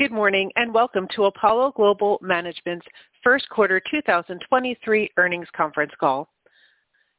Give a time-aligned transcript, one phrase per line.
[0.00, 2.86] Good morning, and welcome to Apollo Global Management's
[3.22, 6.30] first quarter 2023 earnings conference call.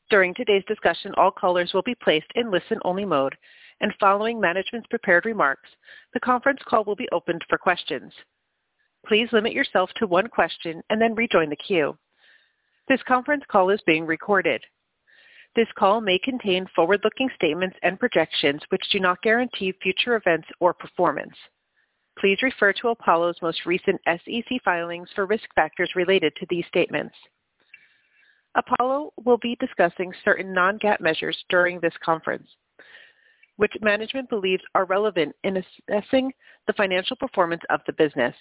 [0.10, 3.36] During today's discussion, all callers will be placed in listen-only mode,
[3.82, 5.70] and following management's prepared remarks,
[6.16, 8.12] the conference call will be opened for questions.
[9.06, 11.96] Please limit yourself to one question and then rejoin the queue.
[12.88, 14.64] This conference call is being recorded.
[15.56, 20.74] This call may contain forward-looking statements and projections which do not guarantee future events or
[20.74, 21.36] performance.
[22.20, 27.16] Please refer to Apollo's most recent SEC filings for risk factors related to these statements.
[28.56, 32.48] Apollo will be discussing certain non-GAAP measures during this conference,
[33.56, 36.34] which management believes are relevant in assessing
[36.68, 38.36] the financial performance of the business.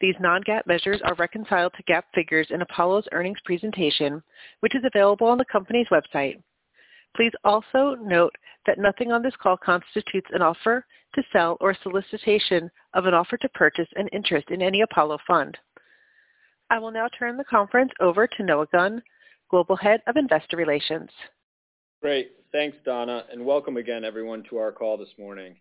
[0.00, 4.22] These non-GAAP measures are reconciled to GAAP figures in Apollo's earnings presentation,
[4.60, 6.40] which is available on the company's website.
[7.16, 8.34] Please also note
[8.66, 13.36] that nothing on this call constitutes an offer to sell or solicitation of an offer
[13.36, 15.56] to purchase an interest in any Apollo fund.
[16.70, 19.02] I will now turn the conference over to Noah Gunn,
[19.48, 21.10] Global Head of Investor Relations.
[22.02, 22.32] Great.
[22.50, 25.54] Thanks, Donna, and welcome again everyone to our call this morning.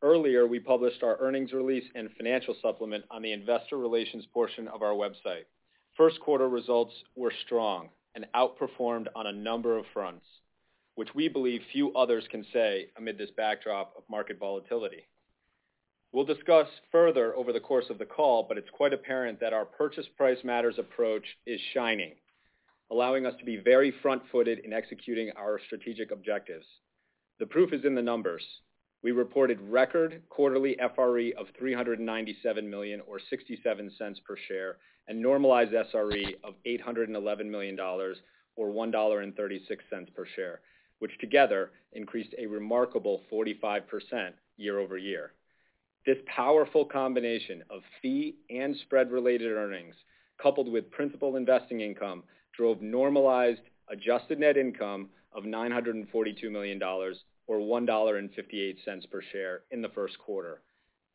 [0.00, 4.82] Earlier, we published our earnings release and financial supplement on the investor relations portion of
[4.82, 5.44] our website.
[5.96, 10.24] First quarter results were strong and outperformed on a number of fronts,
[10.98, 15.06] which we believe few others can say amid this backdrop of market volatility.
[16.10, 19.64] We'll discuss further over the course of the call, but it's quite apparent that our
[19.64, 22.14] purchase price matters approach is shining,
[22.90, 26.66] allowing us to be very front-footed in executing our strategic objectives.
[27.38, 28.42] The proof is in the numbers.
[29.04, 36.34] We reported record quarterly FRE of 397 million or $0.67 per share, and normalized SRE
[36.42, 40.60] of $811 million or $1.36 per share,
[40.98, 45.32] which together increased a remarkable 45% year-over-year.
[46.06, 49.94] This powerful combination of fee and spread-related earnings,
[50.40, 52.22] coupled with principal investing income,
[52.56, 53.60] drove normalized
[53.90, 60.60] adjusted net income of $942 million or $1.58 per share in the first quarter,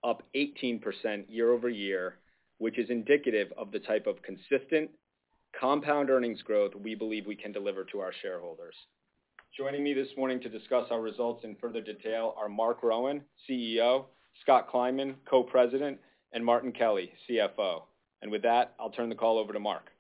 [0.03, 0.81] up 18%
[1.27, 2.16] year-over-year,
[2.57, 4.89] which is indicative of the type of consistent
[5.59, 8.75] compound earnings growth we believe we can deliver to our shareholders.
[9.56, 14.06] Joining me this morning to discuss our results in further detail are Marc Rowan, CEO,
[14.41, 16.00] Scott Kleinman, Co-President,
[16.31, 17.84] and Martin Kelly, CFO.
[18.24, 19.91] And with that, I'll turn the call over to Marc.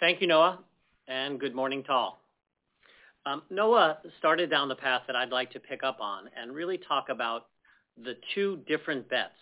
[0.00, 0.58] Thank you, Noah,
[1.06, 2.20] and good morning to all.
[3.24, 6.76] Um, Noah started down the path that I'd like to pick up on and really
[6.76, 7.46] talk about
[8.02, 9.38] the two different bets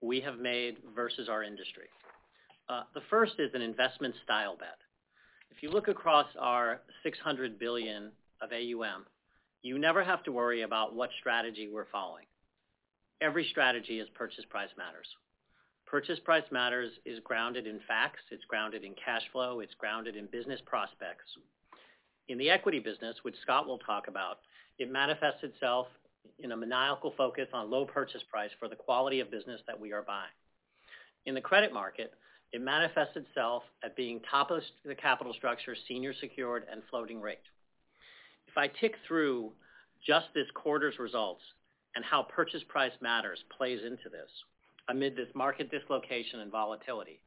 [0.00, 1.86] we have made versus our industry.
[2.68, 4.78] Uh, the first is an investment style bet.
[5.52, 8.10] If you look across our $600 billion
[8.44, 9.06] of AUM,
[9.62, 12.26] you never have to worry about what strategy we're following.
[13.20, 15.06] Every strategy is purchase price matters.
[15.86, 20.26] Purchase price matters is grounded in facts, it's grounded in cash flow, it's grounded in
[20.26, 21.24] business prospects.
[22.28, 24.38] In the equity business, which Scott will talk about,
[24.78, 25.86] it manifests itself
[26.38, 29.92] in a maniacal focus on low purchase price for the quality of business that we
[29.92, 30.32] are buying.
[31.26, 32.12] In the credit market,
[32.52, 37.38] it manifests itself at being top of the capital structure, senior secured and floating rate.
[38.54, 39.50] If I tick through
[40.06, 41.40] just this quarter's results
[41.96, 44.30] and how purchase price matters plays into this
[44.88, 47.18] amid this market dislocation and volatility.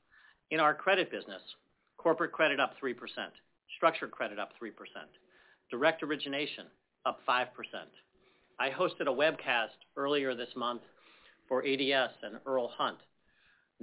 [0.51, 1.41] In our credit business,
[1.97, 2.95] corporate credit up 3%,
[3.75, 4.71] structured credit up 3%,
[5.69, 6.67] direct origination
[7.05, 7.47] up 5%.
[8.57, 10.83] I hosted a webcast earlier this month
[11.49, 12.99] for ADS and Earl Hunt.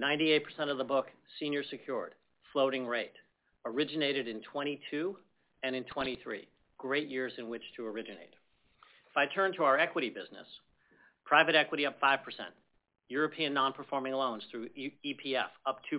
[0.03, 0.41] 98%
[0.71, 2.15] of the book, senior secured,
[2.55, 3.13] floating rate,
[3.67, 5.19] originated in 22
[5.63, 6.49] and in 2023.
[6.85, 8.35] Great years in which to originate.
[9.11, 10.47] If I turn to our equity business,
[11.25, 12.19] private equity up 5%.
[13.09, 14.69] European non-performing loans through
[15.03, 15.99] EPF up 2%.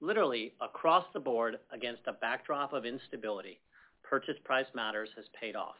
[0.00, 3.60] Literally across the board against a backdrop of instability,
[4.02, 5.76] purchase price matters has paid off.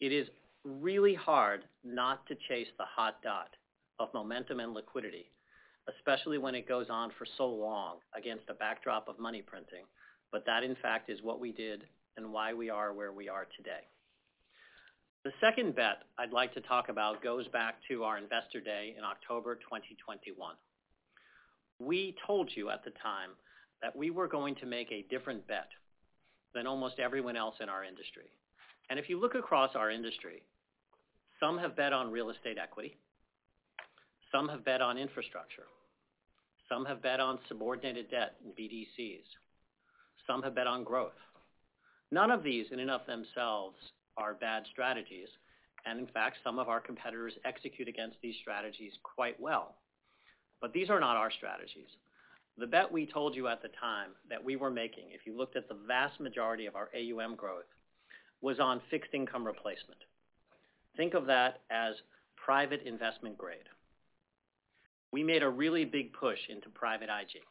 [0.00, 0.28] It is
[0.64, 3.50] really hard not to chase the hot dot
[3.98, 5.30] of momentum and liquidity,
[5.98, 9.84] especially when it goes on for so long against a backdrop of money printing.
[10.32, 11.84] But that, in fact, is what we did
[12.18, 13.86] and why we are where we are today.
[15.24, 19.04] The second bet I'd like to talk about goes back to our Investor Day in
[19.04, 20.54] October 2021.
[21.78, 23.30] We told you at the time
[23.80, 25.68] that we were going to make a different bet
[26.54, 28.30] than almost everyone else in our industry.
[28.90, 30.42] And If you look across our industry,
[31.38, 32.96] some have bet on real estate equity,
[34.32, 35.66] some have bet on infrastructure,
[36.68, 39.24] some have bet on subordinated debt in BDCs,
[40.26, 41.12] some have bet on growth.
[42.10, 43.76] None of these in and of themselves
[44.16, 45.28] are bad strategies.
[45.86, 49.76] And in fact, some of our competitors execute against these strategies quite well.
[50.60, 51.88] but these are not our strategies.
[52.56, 55.56] The bet we told you at the time that we were making, if you looked
[55.56, 57.68] at the vast majority of our AUM growth,
[58.40, 60.00] was on fixed income replacement.
[60.96, 61.94] Think of that as
[62.36, 63.68] private investment grade.
[65.12, 67.42] We made a really big push into private IG.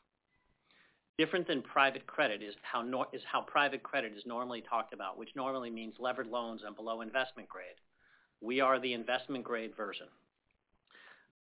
[1.17, 5.95] Different than private credit is how private credit is normally talked about, which normally means
[5.99, 7.77] levered loans and below investment grade.
[8.39, 10.07] We are the investment grade version.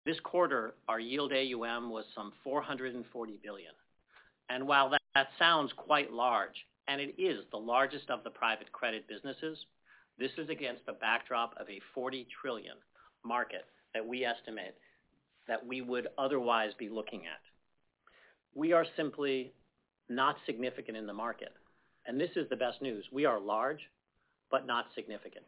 [0.06, 3.71] This quarter, our yield AUM was some 440 billion.
[4.50, 9.07] And while that sounds quite large, and it is the largest of the private credit
[9.07, 9.57] businesses,
[10.19, 12.75] this is against the backdrop of a 40 trillion
[13.25, 14.75] market that we estimate
[15.48, 17.42] that we would otherwise be looking at.
[18.57, 19.54] We are simply
[20.09, 21.54] not significant in the market,
[22.07, 23.06] and this is the best news.
[23.12, 23.81] We are large,
[24.50, 25.45] but not significant.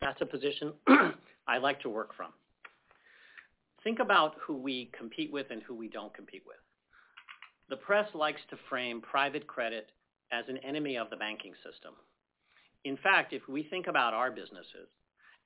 [0.00, 0.72] That's a position
[1.46, 2.32] I like to work from.
[3.84, 6.56] Think about who we compete with and who we don't compete with.
[7.68, 9.90] The press likes to frame private credit
[10.32, 11.94] as an enemy of the banking system.
[12.84, 14.88] In fact, if we think about our businesses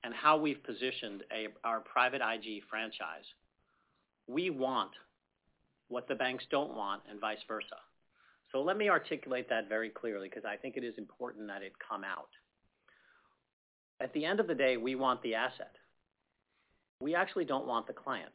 [0.03, 1.25] and how we've positioned
[1.63, 3.25] our private IG franchise,
[4.27, 4.89] we want
[5.91, 7.77] what the banks don't want and vice versa.
[8.51, 11.73] So let me articulate that very clearly because I think it is important that it
[11.87, 12.29] come out.
[14.01, 15.75] At the end of the day, we want the asset.
[16.99, 18.33] We actually don't want the client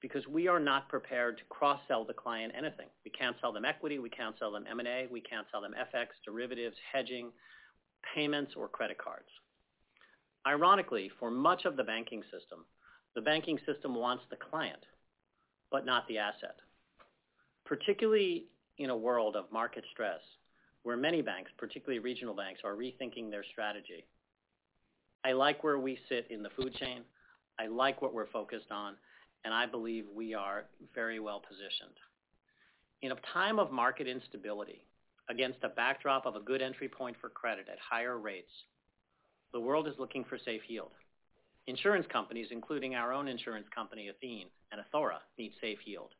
[0.00, 2.86] because we are not prepared to cross-sell the client anything.
[3.04, 6.06] We can't sell them equity, we can't sell them M&A, we can't sell them FX,
[6.24, 7.30] derivatives, hedging,
[8.14, 9.28] payments, or credit cards.
[10.46, 12.64] Ironically, for much of the banking system,
[13.14, 14.80] the banking system wants the client,
[15.70, 16.56] but not the asset.
[17.64, 18.46] Particularly
[18.78, 20.20] in a world of market stress,
[20.82, 24.06] where many banks, particularly regional banks, are rethinking their strategy.
[25.24, 27.02] I like where we sit in the food chain.
[27.58, 28.94] I like what we're focused on,
[29.44, 30.64] and I believe we are
[30.94, 31.98] very well-positioned.
[33.02, 34.82] In a time of market instability,
[35.28, 38.50] against a backdrop of a good entry point for credit at higher rates,
[39.52, 40.92] the world is looking for safe yield.
[41.66, 46.10] Insurance companies, including our own insurance company, Athene and Athora, need safe yield.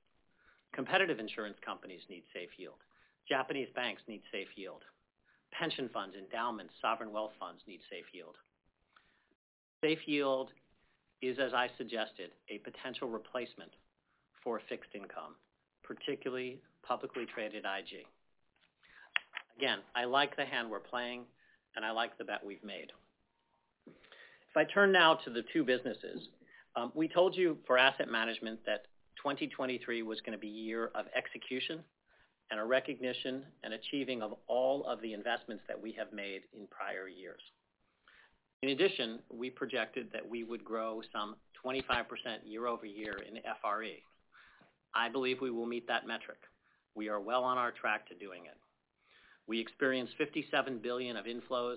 [0.72, 2.78] Competitive insurance companies need safe yield.
[3.28, 4.82] Japanese banks need safe yield.
[5.52, 8.36] Pension funds, endowments, sovereign wealth funds need safe yield.
[9.82, 10.50] Safe yield
[11.22, 13.72] is, as I suggested, a potential replacement
[14.44, 15.34] for fixed income,
[15.82, 18.06] particularly publicly traded IG.
[19.56, 21.24] Again, I like the hand we're playing,
[21.76, 22.92] and I like the bet we've made.
[24.50, 26.28] If I turn now to the two businesses,
[26.74, 28.86] um, we told you for asset management that
[29.22, 31.80] 2023 was going to be a year of execution
[32.50, 36.66] and a recognition and achieving of all of the investments that we have made in
[36.66, 37.40] prior years.
[38.62, 42.04] In addition, we projected that we would grow some 25%
[42.44, 44.02] year-over-year in FRE.
[44.94, 46.38] I believe we will meet that metric.
[46.96, 48.58] We are well on our track to doing it.
[49.46, 51.76] We experienced 57 billion of inflows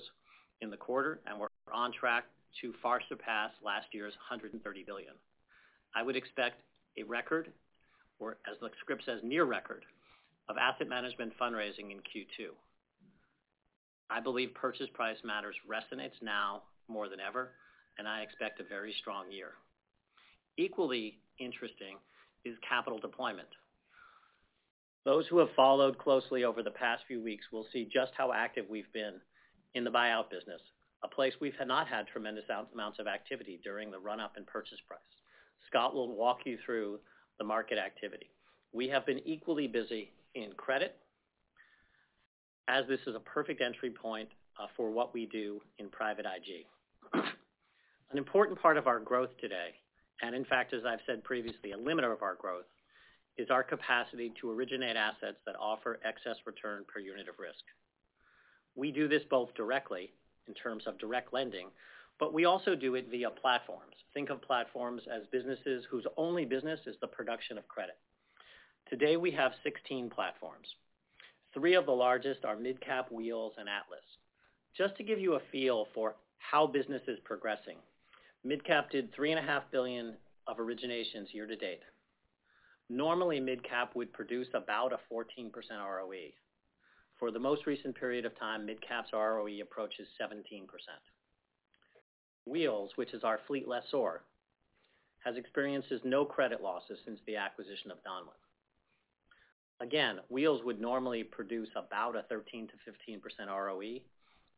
[0.62, 2.26] in the quarter, and we're on track
[2.62, 5.14] to far surpass last year's $130 billion.
[5.96, 6.62] I would expect
[6.98, 7.52] a record,
[8.20, 9.86] or as the script says, near record,
[10.50, 12.50] of asset management fundraising in Q2.
[14.10, 17.52] I believe purchase price matters resonates now more than ever,
[17.98, 19.52] and I expect a very strong year.
[20.58, 21.98] Equally interesting
[22.46, 23.48] is capital deployment.
[25.06, 28.66] Those who have followed closely over the past few weeks will see just how active
[28.70, 29.16] we've been
[29.74, 30.62] in the buyout business,
[31.04, 35.00] a place we've not had tremendous amounts of activity during the run-up in purchase price.
[35.68, 37.00] Scott will walk you through
[37.38, 38.30] the market activity.
[38.72, 40.96] We have been equally busy in credit,
[42.68, 44.30] as this is a perfect entry point
[44.60, 46.66] uh, for what we do in private IG.
[48.12, 49.70] An important part of our growth today,
[50.22, 52.66] and in fact, as I've said previously, a limiter of our growth,
[53.38, 57.64] is our capacity to originate assets that offer excess return per unit of risk.
[58.76, 60.12] We do this both directly
[60.48, 61.68] in terms of direct lending,
[62.20, 63.96] but we also do it via platforms.
[64.14, 67.98] Think of platforms as businesses whose only business is the production of credit.
[68.90, 70.68] Today, we have 16 platforms.
[71.54, 74.06] Three of the largest are MidCap, Wheels, and Atlas.
[74.78, 77.78] Just to give you a feel for how business is progressing,
[78.46, 80.16] MidCap did 3.5 billion
[80.48, 81.82] of originations year to date.
[82.90, 86.32] Normally, MidCap would produce about a 14% ROE.
[87.24, 90.68] For the most recent period of time, MidCap's ROE approaches 17%.
[92.46, 94.24] Wheels, which is our fleet lessor,
[95.24, 98.36] has experienced no credit losses since the acquisition of Donlen.
[99.80, 102.68] Again, Wheels would normally produce about a 13%-15%
[103.48, 104.00] ROE.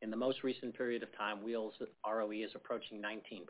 [0.02, 3.44] In the most recent period of time, Wheels' ROE is approaching 19%.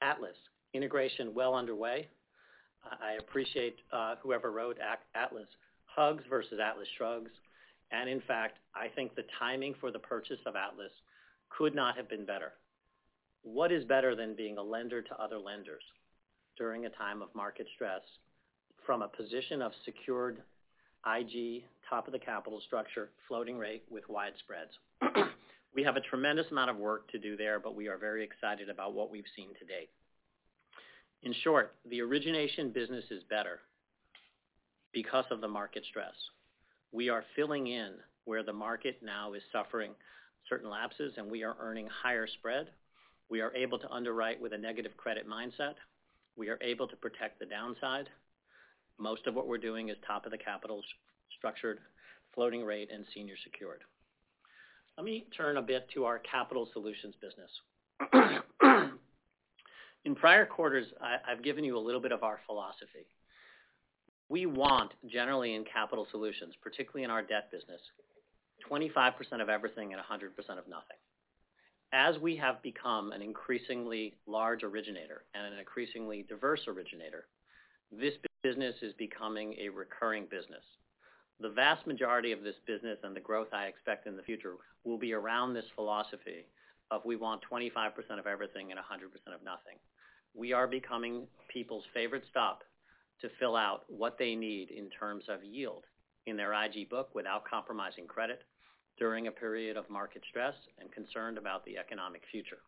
[0.00, 0.36] Atlas,
[0.72, 2.08] integration well underway.
[2.82, 4.78] I appreciate uh, whoever wrote
[5.14, 5.48] Atlas
[5.94, 7.30] hugs versus Atlas shrugs.
[7.90, 10.92] And in fact, I think the timing for the purchase of Atlas
[11.50, 12.52] could not have been better.
[13.42, 15.82] What is better than being a lender to other lenders
[16.56, 18.00] during a time of market stress
[18.86, 20.38] from a position of secured
[21.06, 24.70] IG, top of the capital structure, floating rate with wide spreads?
[25.74, 28.68] we have a tremendous amount of work to do there, but we are very excited
[28.68, 29.90] about what we've seen to date.
[31.22, 33.60] In short, the origination business is better
[34.92, 36.14] because of the market stress.
[36.92, 37.94] We are filling in
[38.24, 39.92] where the market now is suffering
[40.48, 42.68] certain lapses, and we are earning higher spread.
[43.28, 45.74] We are able to underwrite with a negative credit mindset.
[46.36, 48.08] We are able to protect the downside.
[48.98, 50.82] Most of what we're doing is top of the capital
[51.36, 51.78] structured,
[52.34, 53.80] floating rate, and senior secured.
[54.96, 57.50] Let me turn a bit to our capital solutions business.
[60.04, 63.06] In prior quarters, I've given you a little bit of our philosophy.
[64.32, 67.82] We want, generally in capital solutions, particularly in our debt business,
[68.66, 70.96] 25% of everything and 100% of nothing.
[71.92, 77.26] As we have become an increasingly large originator and an increasingly diverse originator,
[77.90, 80.64] this business is becoming a recurring business.
[81.38, 84.96] The vast majority of this business and the growth I expect in the future will
[84.96, 86.46] be around this philosophy
[86.90, 87.68] of we want 25%
[88.18, 89.76] of everything and 100% of nothing
[90.34, 92.62] we are becoming people's favorite stop
[93.20, 95.84] to fill out what they need in terms of yield
[96.26, 98.42] in their IG book without compromising credit
[98.98, 102.58] during a period of market stress and concerned about the economic future.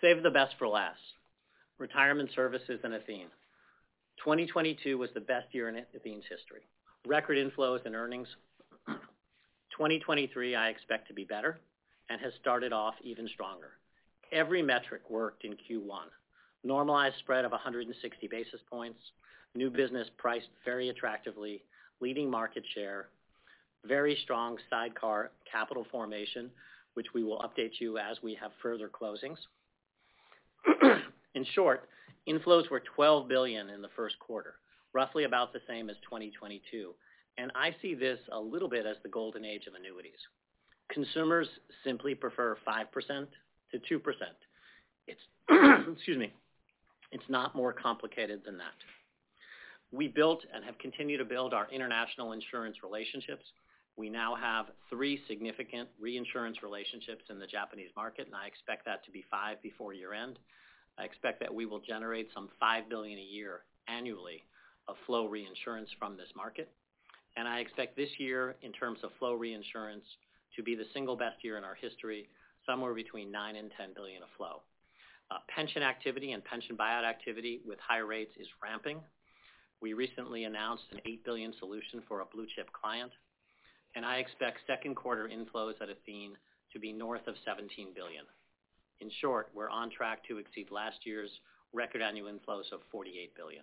[0.00, 0.98] Save the best for last.
[1.78, 3.28] Retirement Services and Athene.
[4.18, 6.62] 2022 was the best year in Athene's history.
[7.06, 8.28] Record inflows and earnings.
[8.86, 11.60] 2023, I expect to be better
[12.10, 13.70] and has started off even stronger.
[14.32, 16.06] Every metric worked in Q1.
[16.64, 18.98] Normalized spread of 160 basis points,
[19.54, 21.62] new business priced very attractively,
[22.00, 23.08] leading market share,
[23.84, 26.50] very strong sidecar capital formation,
[26.94, 29.38] which we will update you as we have further closings.
[31.34, 31.88] In short,
[32.28, 34.54] inflows were 12 billion in the first quarter,
[34.92, 36.92] roughly about the same as 2022,
[37.38, 40.12] and I see this a little bit as the golden age of annuities.
[40.90, 41.48] Consumers
[41.82, 43.26] simply prefer 5%
[43.72, 44.02] to 2%.
[45.06, 45.20] It's,
[45.96, 46.32] excuse me,
[47.12, 48.74] it's not more complicated than that.
[49.92, 53.44] We built and have continued to build our international insurance relationships.
[53.96, 59.04] We now have three significant reinsurance relationships in the Japanese market, and I expect that
[59.04, 60.38] to be five before year-end.
[60.98, 64.42] I expect that we will generate some 5 billion a year annually
[64.88, 66.70] of flow reinsurance from this market.
[67.36, 70.04] And I expect this year, in terms of flow reinsurance,
[70.56, 72.28] to be the single best year in our history,
[72.66, 74.62] somewhere between $9 billion and $10 billion of flow.
[75.32, 79.00] Uh, pension activity and pension buyout activity with high rates is ramping.
[79.80, 83.12] We recently announced an 8 billion solution for a blue-chip client,
[83.94, 86.36] and I expect second quarter inflows at Athene
[86.74, 88.24] to be north of 17 billion.
[89.00, 91.30] In short, we're on track to exceed last year's
[91.72, 93.62] record annual inflows of 48 billion.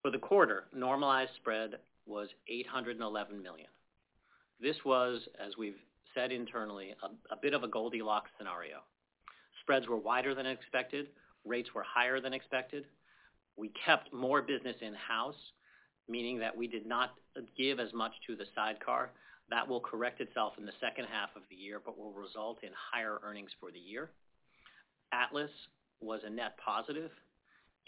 [0.00, 3.68] For the quarter, normalized spread was 811 million.
[4.60, 5.80] This was, as we've
[6.14, 6.94] said internally,
[7.32, 8.82] a bit of a Goldilocks scenario.
[9.66, 11.08] Spreads were wider than expected.
[11.44, 12.84] Rates were higher than expected.
[13.56, 15.34] We kept more business in-house,
[16.08, 17.14] meaning that we did not
[17.58, 19.10] give as much to the sidecar.
[19.50, 22.68] That will correct itself in the second half of the year, but will result in
[22.92, 24.10] higher earnings for the year.
[25.12, 25.50] Atlas
[26.00, 27.10] was a net positive.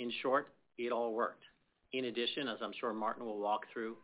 [0.00, 1.44] In short, it all worked.
[1.92, 3.96] In addition, as I'm sure Martin will walk through,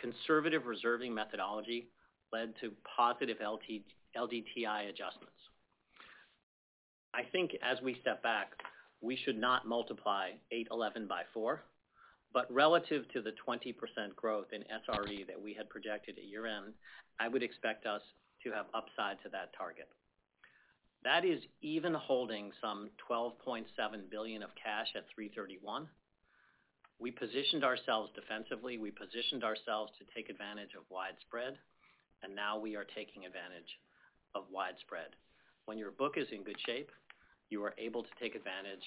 [0.00, 1.88] conservative reserving methodology
[2.32, 5.32] led to positive LDTI adjustments.
[7.16, 8.52] I think as we step back,
[9.00, 11.62] we should not multiply 811 by four,
[12.34, 13.72] but relative to the 20%
[14.14, 16.74] growth in SRE that we had projected at year-end,
[17.18, 18.02] I would expect us
[18.44, 19.88] to have upside to that target.
[21.04, 23.64] That is even holding some 12.7
[24.10, 25.88] billion of cash at 331.
[26.98, 28.76] We positioned ourselves defensively.
[28.76, 31.56] We positioned ourselves to take advantage of widespread
[32.22, 33.78] and now we are taking advantage
[34.34, 35.16] of widespread.
[35.66, 36.90] When your book is in good shape,
[37.50, 38.84] you are able to take advantage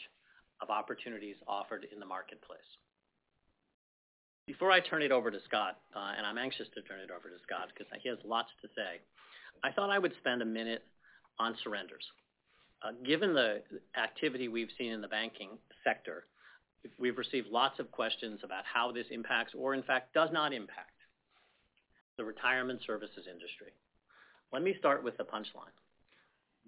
[0.62, 2.60] of opportunities offered in the marketplace.
[4.46, 7.30] Before I turn it over to Scott, uh, and I'm anxious to turn it over
[7.30, 9.00] to Scott because he has lots to say,
[9.64, 10.84] I thought I would spend a minute
[11.38, 12.04] on surrenders.
[12.82, 13.62] Uh, given the
[13.96, 16.26] activity we've seen in the banking sector,
[16.98, 20.96] we've received lots of questions about how this impacts or in fact does not impact
[22.18, 23.72] the retirement services industry.
[24.52, 25.76] Let me start with the punchline.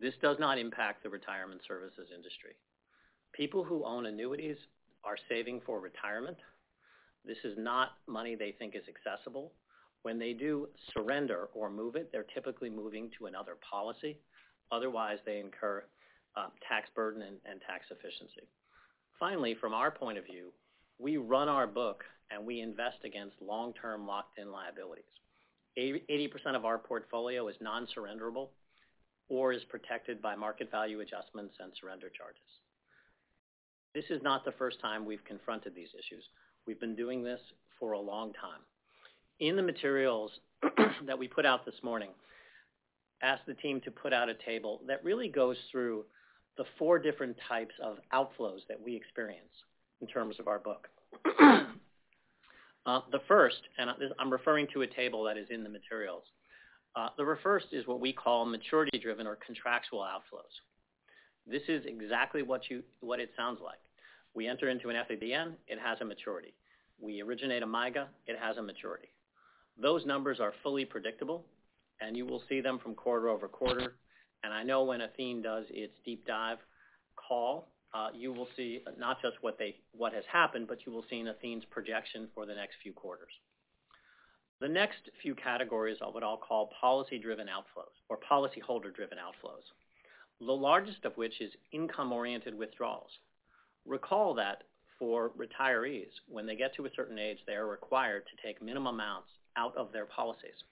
[0.01, 2.55] This does not impact the retirement services industry.
[3.33, 4.57] People who own annuities
[5.03, 6.37] are saving for retirement.
[7.23, 9.53] This is not money they think is accessible.
[10.01, 14.17] When they do surrender or move it, they're typically moving to another policy.
[14.71, 15.83] Otherwise, they incur
[16.35, 18.47] uh, tax burden and tax efficiency.
[19.19, 20.51] Finally, from our point of view,
[20.97, 25.03] we run our book and we invest against long-term locked-in liabilities.
[25.77, 28.47] 80% of our portfolio is non-surrenderable
[29.31, 32.41] or is protected by market value adjustments and surrender charges.
[33.95, 36.23] This is not the first time we've confronted these issues.
[36.67, 37.39] We've been doing this
[37.79, 38.59] for a long time.
[39.39, 40.31] In the materials
[41.05, 42.09] that we put out this morning,
[43.23, 46.03] asked the team to put out a table that really goes through
[46.57, 49.63] the four different types of outflows that we experience
[50.01, 50.89] in terms of our book.
[52.83, 56.23] Uh, the first, and I'm referring to a table that is in the materials.
[56.95, 60.59] Uh, the first is what we call maturity-driven or contractual outflows.
[61.47, 62.61] This is exactly what
[63.19, 63.79] it sounds like.
[64.33, 66.53] We enter into an FABN, it has a maturity.
[66.99, 69.09] We originate a MYGA, it has a maturity.
[69.81, 71.45] Those numbers are fully predictable,
[71.99, 73.95] and you will see them from quarter-over-quarter.
[74.43, 76.57] And I know when Athene does its deep dive
[77.15, 81.65] call, uh, you will see not just what has happened, but you will see Athene's
[81.69, 83.31] projection for the next few quarters.
[84.61, 89.65] The next few categories are what I'll call policy-driven outflows or policyholder-driven outflows,
[90.39, 93.09] the largest of which is income-oriented withdrawals.
[93.87, 94.63] Recall that
[94.99, 98.93] for retirees, when they get to a certain age, they are required to take minimum
[98.93, 100.63] amounts out of their policies.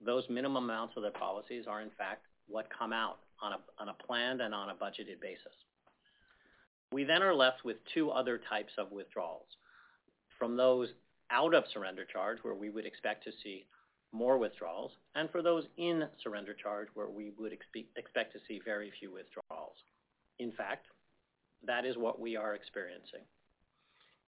[0.00, 4.40] Those minimum amounts of their policies are, in fact, what come out on a planned
[4.40, 5.54] and on a budgeted basis.
[6.92, 9.48] We then are left with two other types of withdrawals.
[10.38, 10.90] From those
[11.32, 13.64] out of surrender charge, where we would expect to see
[14.12, 18.92] more withdrawals, and for those in surrender charge, where we would expect to see very
[19.00, 19.76] few withdrawals.
[20.38, 20.86] In fact,
[21.66, 23.22] that is what we are experiencing.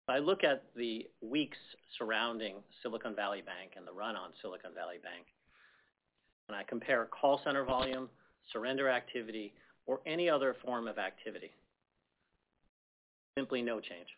[0.07, 1.59] If I look at the weeks
[1.99, 5.27] surrounding Silicon Valley Bank and the run on Silicon Valley Bank,
[6.49, 8.09] and I compare call center volume,
[8.53, 9.55] surrender activity,
[9.87, 11.53] or any other form of activity,
[13.37, 14.09] simply no change.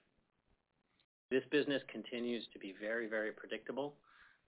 [1.30, 3.94] This business continues to be very, very predictable.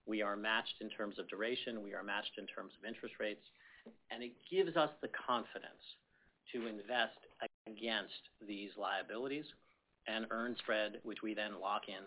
[0.07, 1.83] We are matched in terms of duration.
[1.83, 3.43] We are matched in terms of interest rates,
[4.11, 5.83] and it gives us the confidence
[6.53, 7.19] to invest
[7.67, 9.45] against these liabilities
[10.07, 12.05] and earn spread, which we then lock in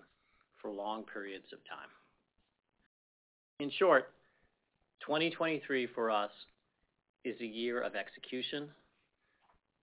[0.61, 1.89] for long periods of time.
[3.59, 4.13] In short,
[5.01, 6.31] 2023 for us
[7.23, 8.69] is a year of execution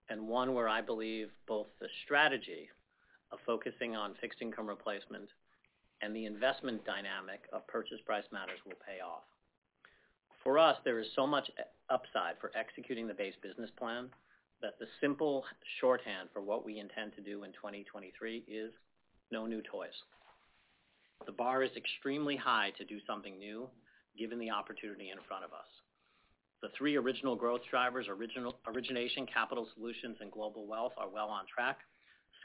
[0.09, 2.69] and one where I believe both the strategy
[3.33, 5.29] of focusing on fixed income replacement
[6.01, 9.25] and the investment dynamic of purchase price matters will pay off.
[10.45, 11.51] For us, there is so much
[11.91, 14.09] upside for executing the base business plan
[14.63, 15.45] that the simple
[15.81, 18.73] shorthand for what we intend to do in 2023 is
[19.31, 19.95] no new toys.
[21.27, 23.69] The bar is extremely high to do something new
[24.17, 25.67] given the opportunity in front of us.
[26.61, 31.79] The three original growth drivers, origination, capital solutions, and global wealth, are well on track.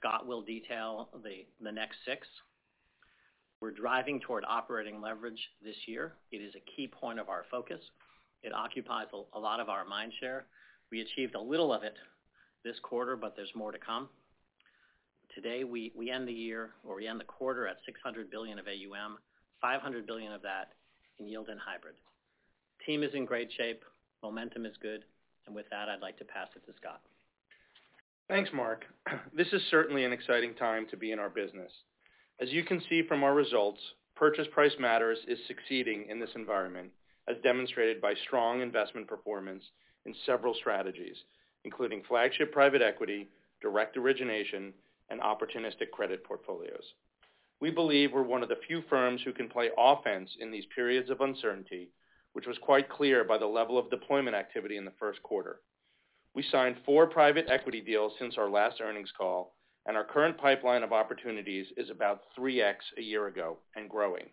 [0.04, 2.28] Scott will detail the next six.
[3.62, 6.13] We're driving toward operating leverage this year.
[6.32, 7.80] It is a key point of our focus.
[8.42, 10.46] It occupies a lot of our mind share.
[10.92, 11.96] We achieved a little of it
[12.66, 14.10] this quarter, but there's more to come.
[15.34, 19.18] Today, we end the year, or we end the quarter at 600 billion of AUM,
[19.62, 20.74] 500 billion of that
[21.18, 21.96] in yield and hybrid.
[22.86, 23.84] Team is in great shape.
[24.22, 25.06] Momentum is good.
[25.46, 27.02] And with that, I'd like to pass it to Scott.
[28.30, 28.86] Thanks, Marc.
[29.36, 31.72] This is certainly an exciting time to be in our business.
[32.40, 33.80] As you can see from our results,
[34.16, 36.92] Purchase Price Matters is succeeding in this environment,
[37.28, 39.64] as demonstrated by strong investment performance
[40.06, 41.18] in several strategies,
[41.66, 43.28] including flagship private equity,
[43.62, 44.74] direct origination,
[45.10, 46.94] and opportunistic credit portfolios.
[47.60, 51.10] We believe we're one of the few firms who can play offense in these periods
[51.10, 51.90] of uncertainty,
[52.34, 55.60] which was quite clear by the level of deployment activity in the first quarter.
[56.36, 60.84] We signed four private equity deals since our last earnings call, and our current pipeline
[60.84, 64.30] of opportunities is about 3x a year ago and growing.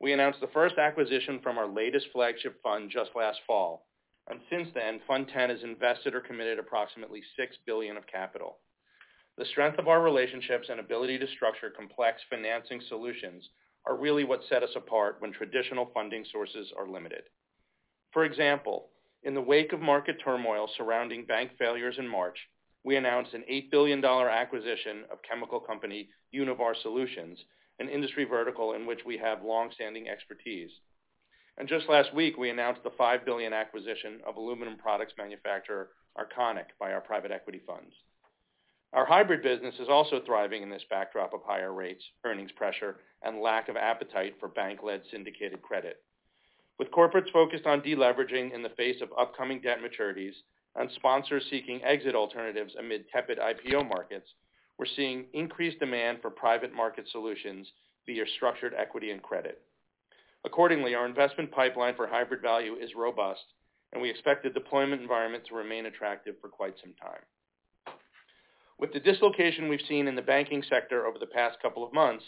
[0.00, 3.86] We announced the first acquisition from our latest flagship fund just last fall,
[4.28, 8.58] and since then, Fund 10 has invested or committed approximately 6 billion of capital.
[9.38, 13.48] The strength of our relationships and ability to structure complex financing solutions
[13.86, 17.22] are really what set us apart when traditional funding sources are limited.
[18.12, 18.88] For example,
[19.26, 22.38] in the wake of market turmoil surrounding bank failures in March,
[22.84, 27.36] we announced an $8 billion acquisition of chemical company Univar Solutions,
[27.80, 30.70] an industry vertical in which we have long-standing expertise.
[31.58, 36.66] And just last week, we announced the 5 billion acquisition of aluminum products manufacturer Arconic
[36.78, 37.94] by our private equity funds.
[38.92, 43.40] Our hybrid business is also thriving in this backdrop of higher rates, earnings pressure, and
[43.40, 45.96] lack of appetite for bank-led syndicated credit.
[46.78, 50.34] With corporates focused on deleveraging in the face of upcoming debt maturities
[50.74, 54.28] and sponsors seeking exit alternatives amid tepid IPO markets,
[54.78, 57.66] we're seeing increased demand for private market solutions
[58.04, 59.62] via structured equity and credit.
[60.44, 63.44] Accordingly, our investment pipeline for hybrid value is robust,
[63.92, 67.96] and we expect the deployment environment to remain attractive for quite some time.
[68.78, 72.24] With the dislocation we've seen in the banking sector over the past couple of months,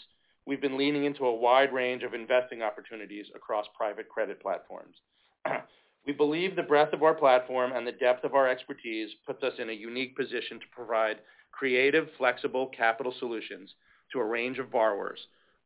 [0.49, 4.95] we've been leaning into a wide range of investing opportunities across private credit platforms.
[6.07, 9.53] We believe the breadth of our platform and the depth of our expertise puts us
[9.59, 11.17] in a unique position to provide
[11.51, 13.69] creative, flexible capital solutions
[14.13, 15.19] to a range of borrowers,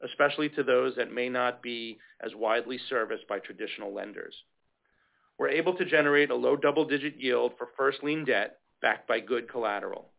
[0.03, 4.33] especially to those that may not be as widely serviced by traditional lenders.
[5.37, 9.49] We're able to generate a low double-digit yield for first lien debt backed by good
[9.49, 10.09] collateral.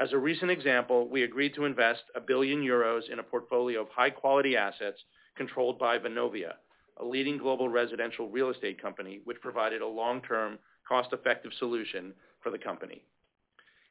[0.00, 3.88] As a recent example, we agreed to invest 1 billion euros in a portfolio of
[3.88, 4.98] high-quality assets
[5.36, 6.52] controlled by Vonovia,
[6.98, 12.58] a leading global residential real estate company, which provided a long-term, cost-effective solution for the
[12.58, 13.02] company.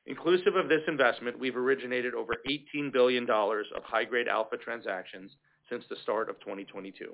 [0.06, 5.32] Inclusive of this investment, we've originated over $18 billion of high-grade alpha transactions
[5.70, 7.14] since the start of 2022.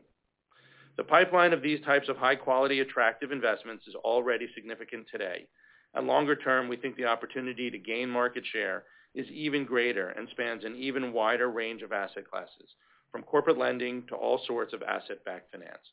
[0.97, 5.47] The pipeline of these types of high-quality, attractive investments is already significant today.
[6.01, 8.83] Longer term, we think the opportunity to gain market share
[9.15, 12.75] is even greater and spans an even wider range of asset classes,
[13.11, 15.91] from corporate lending to all sorts of asset-backed finance.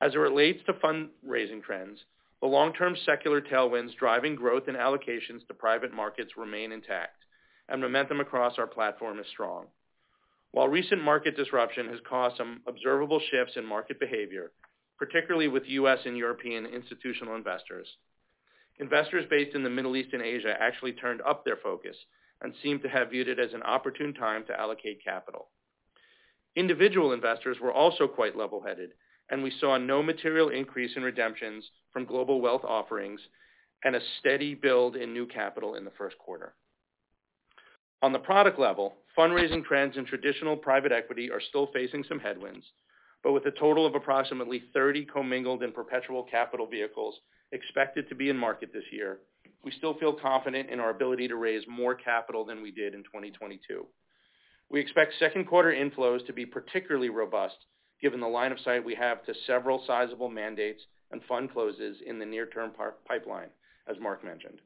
[0.00, 2.00] As it relates to fundraising trends,
[2.40, 7.24] the long-term secular tailwinds driving growth and allocations to private markets remain intact,
[7.68, 9.66] and momentum across our platform is strong.
[10.50, 14.50] While recent market disruption has caused some observable shifts in market behavior,
[14.98, 16.00] particularly with U.S.
[16.04, 17.86] and European institutional investors
[18.78, 21.96] based in the Middle East and Asia actually turned up their focus
[22.40, 25.48] and seem to have viewed it as an opportune time to allocate capital.
[26.56, 28.90] Individual investors were also quite level-headed,
[29.30, 33.20] and we saw no material increase in redemptions from global wealth offerings
[33.84, 36.54] and a steady build in new capital in the first quarter.
[38.02, 42.66] On the product level, fundraising trends in traditional private equity are still facing some headwinds,
[43.22, 47.14] but with a total of approximately 30 commingled and perpetual capital vehicles
[47.52, 49.18] expected to be in market this year,
[49.64, 53.02] we still feel confident in our ability to raise more capital than we did in
[53.04, 53.86] 2022.
[54.70, 57.56] We expect second quarter inflows to be particularly robust
[58.00, 60.82] given the line of sight we have to several sizable mandates
[61.12, 62.72] and fund closes in the near-term
[63.06, 63.48] pipeline,
[63.88, 64.58] as Marc mentioned.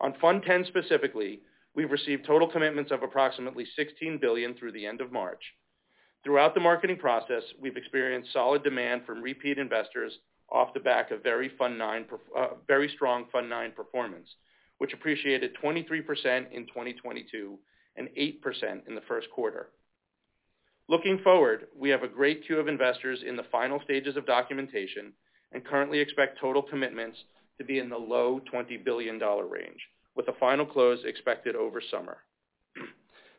[0.00, 1.40] On Fund X specifically,
[1.74, 5.42] we've received total commitments of approximately 16 billion through the end of March.
[6.28, 10.12] Throughout the marketing process, we've experienced solid demand from repeat investors
[10.52, 11.50] off the back of very
[12.36, 12.48] uh,
[12.94, 14.28] strong Fund IX performance,
[14.76, 17.58] which appreciated 23% in 2022
[17.96, 19.70] and 8% in the first quarter.
[20.86, 25.14] Looking forward, we have a great queue of investors in the final stages of documentation
[25.52, 27.16] and currently expect total commitments
[27.56, 29.80] to be in the low $20 billion range,
[30.14, 32.18] with a final close expected over summer.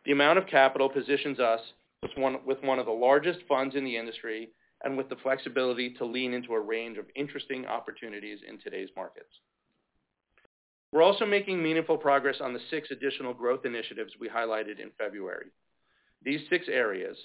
[0.05, 1.59] The amount of capital positions us
[2.01, 4.49] with one of the largest funds in the industry
[4.83, 9.29] and with the flexibility to lean into a range of interesting opportunities in today's markets.
[10.91, 15.47] We're also making meaningful progress on the six additional growth initiatives we highlighted in February.
[16.23, 17.17] These six areas,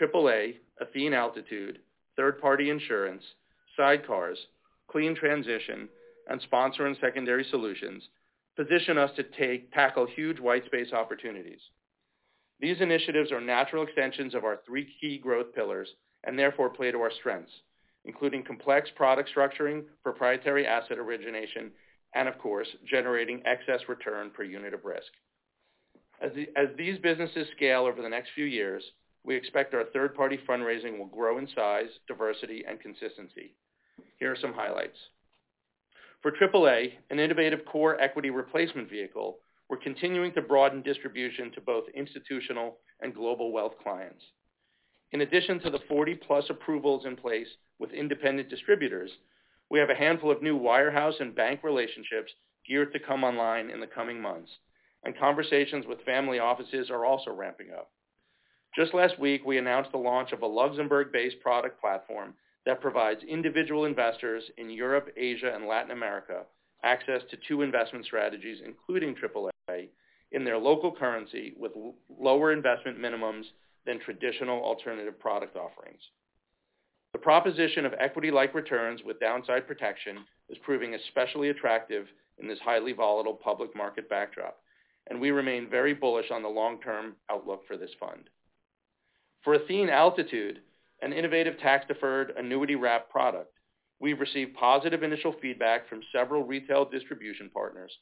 [0.00, 1.80] AAA, Athene Altitude,
[2.16, 3.22] third-party insurance,
[3.78, 4.36] sidecars,
[4.88, 5.88] clean transition,
[6.28, 8.02] and sponsor and secondary solutions,
[8.56, 9.24] position us to
[9.72, 11.60] tackle huge white space opportunities.
[12.60, 15.88] These initiatives are natural extensions of our three key growth pillars
[16.24, 17.52] and therefore play to our strengths,
[18.04, 21.70] including complex product structuring, proprietary asset origination,
[22.14, 25.12] and of course, generating excess return per unit of risk.
[26.20, 26.32] As
[26.76, 28.82] these businesses scale over the next few years,
[29.24, 33.54] we expect our third-party fundraising will grow in size, diversity, and consistency.
[34.18, 34.98] Here are some highlights.
[36.22, 39.38] For AAA, an innovative core equity replacement vehicle,
[39.68, 44.22] we're continuing to broaden distribution to both institutional and global wealth clients.
[45.12, 49.10] In addition to the 40-plus approvals in place with independent distributors,
[49.70, 52.32] we have a handful of new wirehouse and bank relationships
[52.66, 54.50] geared to come online in the coming months,
[55.04, 57.90] and conversations with family offices are also ramping up.
[58.76, 62.34] Just last week, we announced the launch of a Luxembourg-based product platform
[62.66, 66.42] that provides individual investors in Europe, Asia, and Latin America
[66.84, 69.50] access to two investment strategies, including AAA,
[70.32, 71.72] in their local currency with
[72.08, 73.44] lower investment minimums
[73.86, 76.00] than traditional alternative product offerings.
[77.12, 80.18] The proposition of equity-like returns with downside protection
[80.50, 82.06] is proving especially attractive
[82.38, 84.58] in this highly volatile public market backdrop,
[85.08, 88.28] and we remain very bullish on the long-term outlook for this fund.
[89.42, 90.60] For Athene Altitude,
[91.00, 93.54] an innovative tax-deferred annuity wrap product,
[94.00, 97.92] we've received positive initial feedback from several retail distribution partners.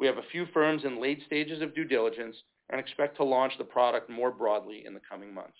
[0.00, 2.34] We have a few firms in late stages of due diligence
[2.70, 5.58] and expect to launch the product more broadly in the coming months.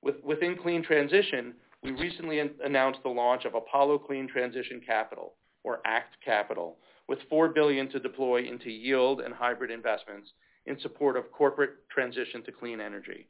[0.00, 5.34] With Within clean transition, we recently announced the launch of Apollo Clean Transition Capital,
[5.64, 6.76] or ACT Capital,
[7.08, 10.30] with 4 billion to deploy into yield and hybrid investments
[10.66, 13.26] in support of corporate transition to clean energy.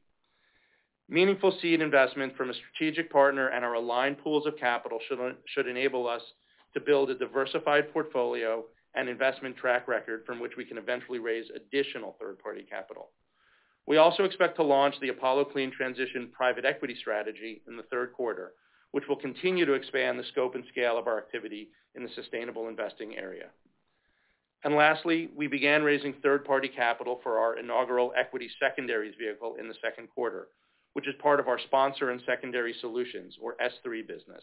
[1.08, 4.98] Meaningful seed investment from a strategic partner and our aligned pools of capital
[5.46, 6.22] should enable us
[6.74, 8.62] to build a diversified portfolio
[8.96, 13.10] and investment track record from which we can eventually raise additional third-party capital.
[13.86, 18.12] We also expect to launch the Apollo Clean Transition private equity strategy in the third
[18.12, 18.54] quarter,
[18.90, 22.68] which will continue to expand the scope and scale of our activity in the sustainable
[22.68, 23.46] investing area.
[24.64, 29.76] And lastly, we began raising third-party capital for our inaugural equity secondaries vehicle in the
[29.80, 30.48] second quarter,
[30.94, 34.42] which is part of our sponsor and secondary solutions, or S3 business.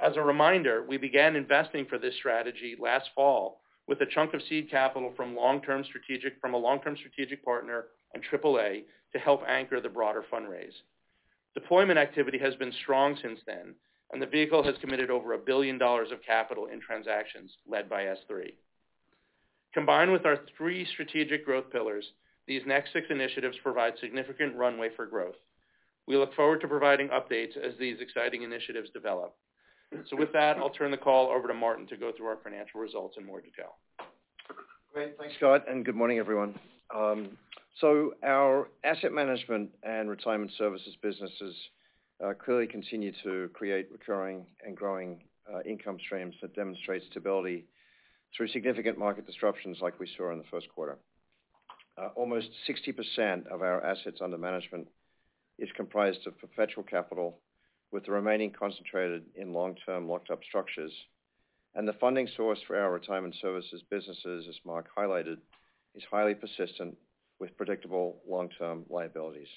[0.00, 4.42] As a reminder, we began investing for this strategy last fall with a chunk of
[4.48, 10.74] seed capital from a long-term strategic partner and AAA to help anchor the broader fundraise.
[11.54, 13.74] Deployment activity has been strong since then,
[14.12, 18.04] and the vehicle has committed over a $1 billion of capital in transactions led by
[18.04, 18.52] S3.
[19.74, 22.04] Combined with our three strategic growth pillars,
[22.46, 25.36] these next six initiatives provide significant runway for growth.
[26.06, 29.34] We look forward to providing updates as these exciting initiatives develop.
[30.10, 32.80] So with that, I'll turn the call over to Martin to go through our financial
[32.80, 33.76] results in more detail.
[34.92, 35.16] Great.
[35.18, 36.58] Thanks, Scott, and good morning, everyone.
[36.94, 37.38] Um,
[37.80, 41.54] so our asset management and retirement services businesses
[42.22, 47.64] uh, clearly continue to create recurring and growing uh, income streams that demonstrate stability
[48.36, 50.98] through significant market disruptions like we saw in the first quarter.
[51.98, 54.88] Uh, almost 60% of our assets under management
[55.58, 57.38] is comprised of perpetual capital,
[57.92, 60.92] with the remaining concentrated in long-term locked-up structures.
[61.74, 65.36] And the funding source for our retirement services businesses, as Marc highlighted,
[65.94, 66.96] is highly persistent
[67.38, 69.48] with predictable long-term liabilities.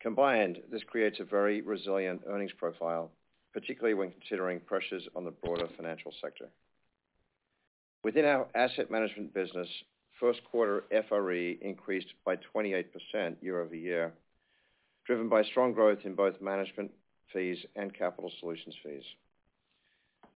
[0.00, 3.10] Combined, this creates a very resilient earnings profile,
[3.52, 6.48] particularly when considering pressures on the broader financial sector.
[8.02, 9.68] Within our asset management business,
[10.20, 12.84] first quarter FRE increased by 28%
[13.40, 14.12] year-over-year,
[15.06, 16.90] driven by strong growth in both management
[17.32, 19.04] fees and capital solutions fees.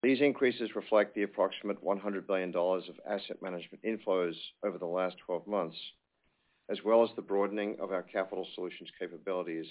[0.04, 5.48] These increases reflect the approximate $100 billion of asset management inflows over the last 12
[5.48, 5.78] months,
[6.70, 9.66] as well as the broadening of our capital solutions capabilities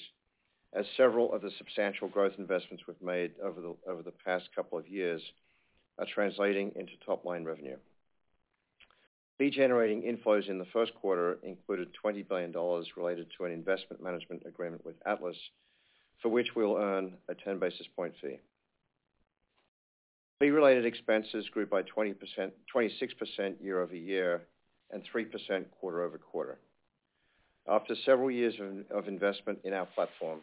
[0.72, 3.60] as several of the substantial growth investments we've made over
[4.02, 5.22] the past couple of years
[5.98, 7.76] are translating into top-line revenue.
[9.38, 12.52] Fee-generating inflows in the first quarter included $20 billion
[12.96, 15.36] related to an investment management agreement with Atlas,
[16.22, 18.38] for which we'll earn a 10 basis point fee.
[20.40, 22.52] Fee-related expenses grew by 26%
[23.62, 24.42] year-over-year
[24.90, 26.58] and 3% quarter-over-quarter.
[27.68, 28.54] After several years
[28.90, 30.40] of investment in our platform,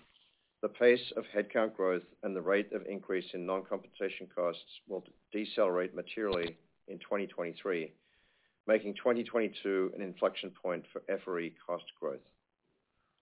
[0.61, 5.93] the pace of headcount growth and the rate of increase in non-compensation costs will decelerate
[5.93, 6.57] materially
[6.87, 7.91] in 2023,
[8.67, 12.19] making 2022 an inflection point for FRE cost growth.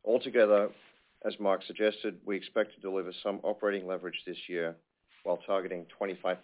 [0.06, 0.70] Altogether,
[1.24, 4.76] as Marc suggested, we expect to deliver some operating leverage this year
[5.24, 6.38] while targeting 25%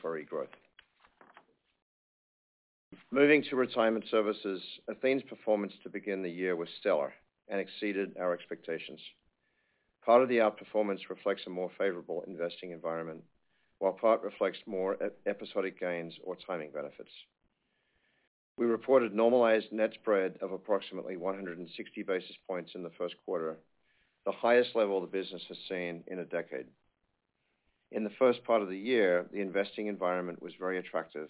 [0.00, 0.48] FRE growth.
[3.10, 7.12] Moving to retirement services, Athene's performance to begin the year was stellar
[7.48, 9.00] and exceeded our expectations.
[10.04, 13.22] Part of the outperformance reflects a more favorable investing environment,
[13.78, 17.10] while part reflects more episodic gains or timing benefits.
[18.58, 23.56] We reported normalized net spread of approximately 160 basis points in the first quarter,
[24.26, 26.66] the highest level the business has seen in a decade.
[27.92, 31.28] In the first part of the year, the investing environment was very attractive,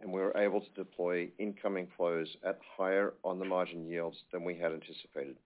[0.00, 4.72] and we were able to deploy incoming flows at higher on-the-margin yields than we had
[4.72, 5.36] anticipated.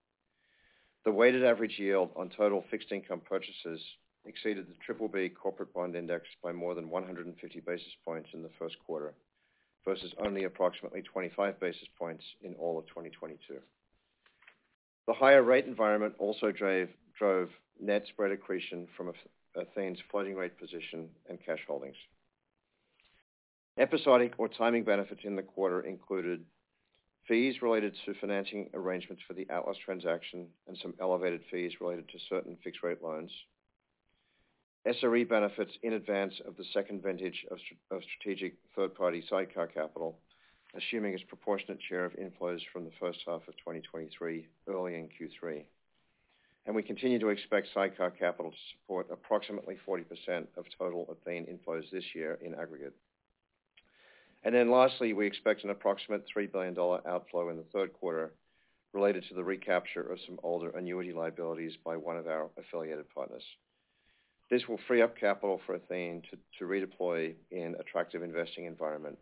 [1.04, 3.80] The weighted average yield on total fixed income purchases
[4.24, 8.76] exceeded the BBB corporate bond index by more than 150 basis points in the first
[8.84, 9.14] quarter,
[9.84, 13.60] versus only approximately 25 basis points in all of 2022.
[15.08, 17.48] The higher rate environment also drove
[17.80, 19.10] net spread accretion from
[19.56, 21.96] Athene's floating rate position and cash holdings.
[23.78, 26.44] Episodic or timing benefits in the quarter included
[27.26, 32.18] fees related to financing arrangements for the Atlas transaction and some elevated fees related to
[32.28, 33.32] certain fixed rate loans.
[34.86, 40.18] SRE benefits in advance of the second vintage of strategic third-party sidecar capital
[40.74, 45.62] assuming its proportionate share of inflows from the first half of 2023 early in Q3.
[46.66, 51.90] and We continue to expect sidecar capital to support approximately 40% of total Athene inflows
[51.90, 52.94] this year in aggregate.
[54.44, 58.32] And then lastly, we expect an approximate $3 billion outflow in the third quarter
[58.92, 63.42] related to the recapture of some older annuity liabilities by one of our affiliated partners.
[64.50, 66.22] This will free up capital for Athene
[66.58, 69.18] to redeploy in attractive investing environment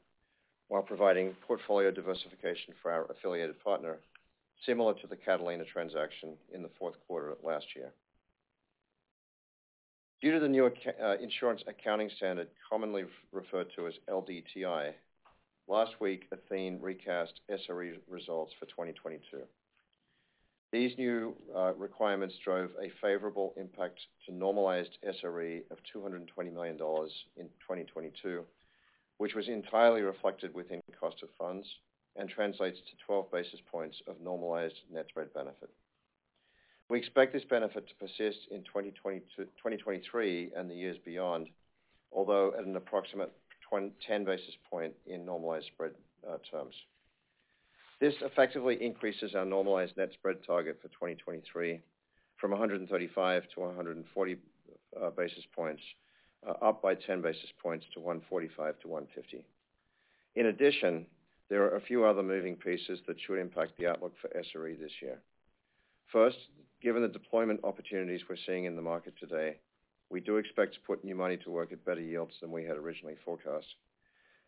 [0.69, 3.99] while providing portfolio diversification for our affiliated partner,
[4.65, 7.93] similar to the Catalina transaction in the fourth quarter of last year.
[10.23, 14.93] Due to the new uh, insurance accounting standard, commonly referred to as LDTI,
[15.69, 19.43] last week, Athene recast SRE results for 2022.
[20.73, 27.47] These new uh, requirements drove a favorable impact to normalized SRE of $220 million in
[27.47, 28.43] 2022,
[29.19, 31.67] which was entirely reflected within cost of funds
[32.17, 35.71] and translates to 12 basis points of normalized net spread benefit.
[36.89, 41.49] We expect this benefit to persist in 2023 and the years beyond,
[42.13, 43.33] although at an approximate
[44.07, 45.93] 10 basis point in normalized spread
[46.29, 46.75] uh, terms.
[48.01, 51.81] This effectively increases our normalized net spread target for 2023
[52.37, 54.37] from 135 to 140
[55.01, 55.83] uh, basis points,
[56.47, 59.45] Uh, up by 10 basis points to 145 to 150.
[60.37, 61.07] In addition,
[61.49, 64.93] there are a few other moving pieces that should impact the outlook for SRE this
[65.01, 65.19] year.
[66.13, 66.37] First,
[66.83, 69.57] given the deployment opportunities we're seeing in the market today,
[70.11, 72.77] we do expect to put new money to work at better yields than we had
[72.77, 73.67] originally forecast.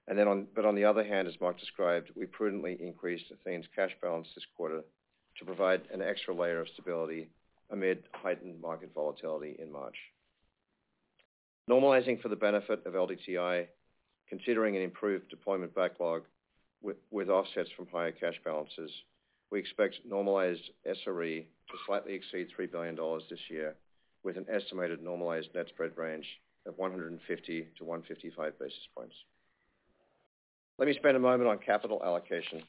[0.06, 3.66] And then on but on the other hand, as Marc described, we prudently increased Athene's
[3.74, 4.82] cash balance this quarter
[5.38, 7.28] to provide an extra layer of stability
[7.70, 9.96] amid heightened market volatility in March.
[11.68, 13.66] Normalizing for the benefit of LDTI,
[14.26, 16.22] considering an improved deployment backlog
[16.82, 18.90] with offsets from higher cash balances,
[19.50, 22.96] we expect normalized SRE to slightly exceed $3 billion
[23.28, 23.74] this year,
[24.22, 26.24] with an estimated normalized net spread range
[26.66, 27.18] of 150-155
[28.58, 29.14] basis points.
[30.78, 32.62] Let me spend a moment on capital allocation.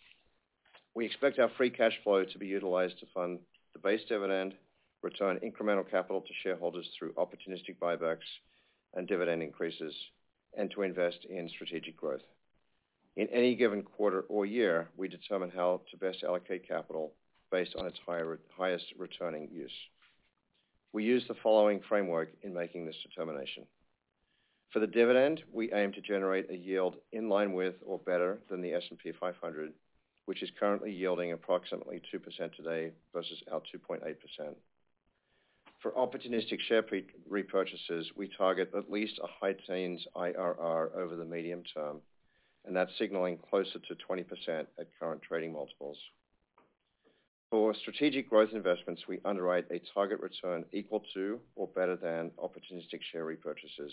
[0.93, 3.39] We expect our free cash flow to be utilized to fund
[3.71, 4.55] the base dividend,
[5.01, 8.27] return incremental capital to shareholders through opportunistic buybacks
[8.93, 9.93] and dividend increases,
[10.57, 12.23] and to invest in strategic growth.
[13.15, 17.13] In any given quarter or year, we determine how to best allocate capital
[17.51, 17.99] based on its
[18.55, 19.71] highest returning use.
[20.93, 23.65] We use the following framework in making this determination.
[24.71, 28.61] For the dividend, we aim to generate a yield in line with or better than
[28.61, 29.73] the S&P 500,
[30.25, 34.55] which is currently yielding approximately 2% today versus our 2.8%.
[35.79, 36.83] For opportunistic share
[37.31, 42.01] repurchases, we target at least a high teens IRR over the medium term,
[42.65, 44.25] and that's signaling closer to 20%
[44.77, 45.97] at current trading multiples.
[47.49, 53.01] For strategic growth investments, we underwrite a target return equal to or better than opportunistic
[53.11, 53.91] share repurchases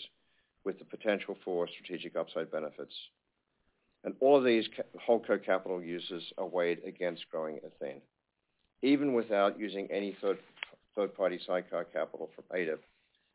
[0.65, 2.93] with the potential for strategic upside benefits.
[4.03, 4.67] And all of these
[5.07, 8.01] holdco capital uses are weighed against growing Athene.
[8.83, 10.15] Even without using any
[10.97, 12.79] third-party sidecar capital from ADIP,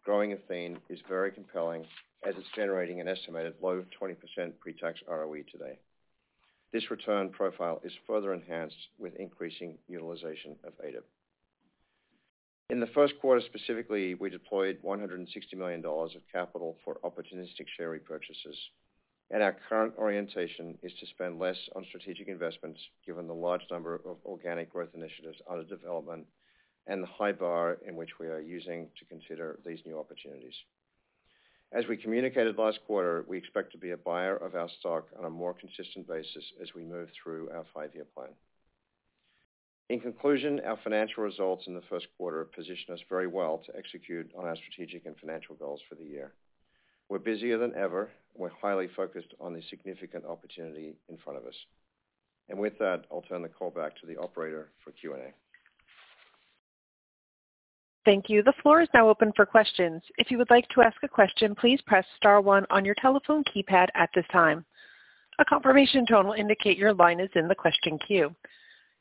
[0.04, 1.86] growing Athene is very compelling
[2.26, 4.16] as it's generating an estimated low 20%
[4.58, 5.78] pre-tax ROE today.
[6.72, 11.04] This return profile is further enhanced with increasing utilization of ADIP.
[12.70, 18.56] In the first quarter specifically, we deployed $160 million of capital for opportunistic share repurchases.
[19.30, 23.94] And our current orientation is to spend less on strategic investments given the large number
[23.94, 26.26] of organic growth initiatives under development
[26.86, 30.54] and the high bar in which we are using to consider these new opportunities.
[31.72, 35.24] As we communicated last quarter, we expect to be a buyer of our stock on
[35.24, 38.28] a more consistent basis as we move through our five-year plan.
[39.88, 44.30] In conclusion, our financial results in the first quarter position us very well to execute
[44.36, 46.32] on our strategic and financial goals for the year.
[47.08, 48.10] We're busier than ever.
[48.34, 51.54] We're highly focused on the significant opportunity in front of us.
[52.48, 55.32] And with that, I'll turn the call back to the operator for Q&A.
[58.04, 58.42] Thank you.
[58.42, 60.02] The floor is now open for questions.
[60.18, 63.44] If you would like to ask a question, please press star one on your telephone
[63.44, 64.64] keypad at this time.
[65.38, 68.34] A confirmation tone will indicate your line is in the question queue.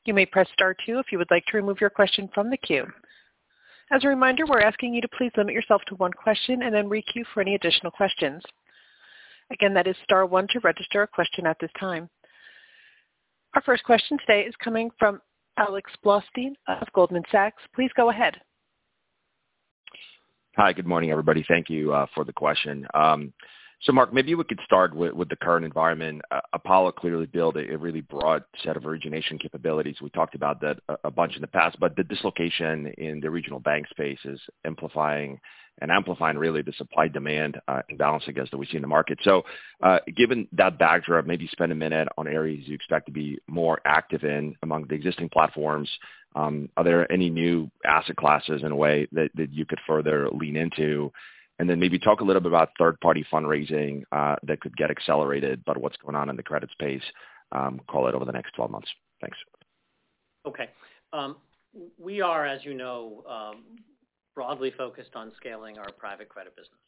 [0.05, 2.57] You may press star two if you would like to remove your question from the
[2.57, 2.85] queue.
[3.91, 6.87] As a reminder, we're asking you to please limit yourself to one question and then
[6.87, 8.41] re-queue for any additional questions.
[9.51, 12.09] Again, that is star one to register a question at this time.
[13.53, 15.21] Our first question today is coming from
[15.57, 17.61] Alex Blostein of Goldman Sachs.
[17.75, 18.39] Please go ahead.
[20.57, 20.73] Hi.
[20.73, 21.45] Good morning, everybody.
[21.47, 22.85] Thank you uh, for the question.
[22.93, 23.31] Um,
[23.83, 26.21] so Marc, maybe we could start with the current environment.
[26.29, 29.95] Uh, Apollo clearly built a really broad set of origination capabilities.
[30.01, 33.61] We talked about that a bunch in the past, but the dislocation in the regional
[33.61, 35.39] bank space is amplifying
[35.81, 39.19] really the supply-demand uh, imbalance, I guess, that we see in the market.
[39.23, 39.43] So,
[39.81, 43.79] uh, given that backdrop, maybe spend a minute on areas you expect to be more
[43.85, 45.89] active in among the existing platforms.
[46.35, 50.29] Um, Are there any new asset classes in a way that that you could further
[50.29, 51.11] lean into?
[51.59, 55.61] And then maybe talk a little bit about third-party fundraising uh, that could get accelerated
[55.63, 57.03] but what's going on in the credit space,
[57.51, 58.89] um, call it over the next 12 months.
[59.19, 59.37] Thanks.
[60.47, 60.69] Okay.
[61.13, 61.35] Um,
[61.99, 63.23] We are, as you know,
[64.35, 66.79] broadly focused on scaling our private credit business.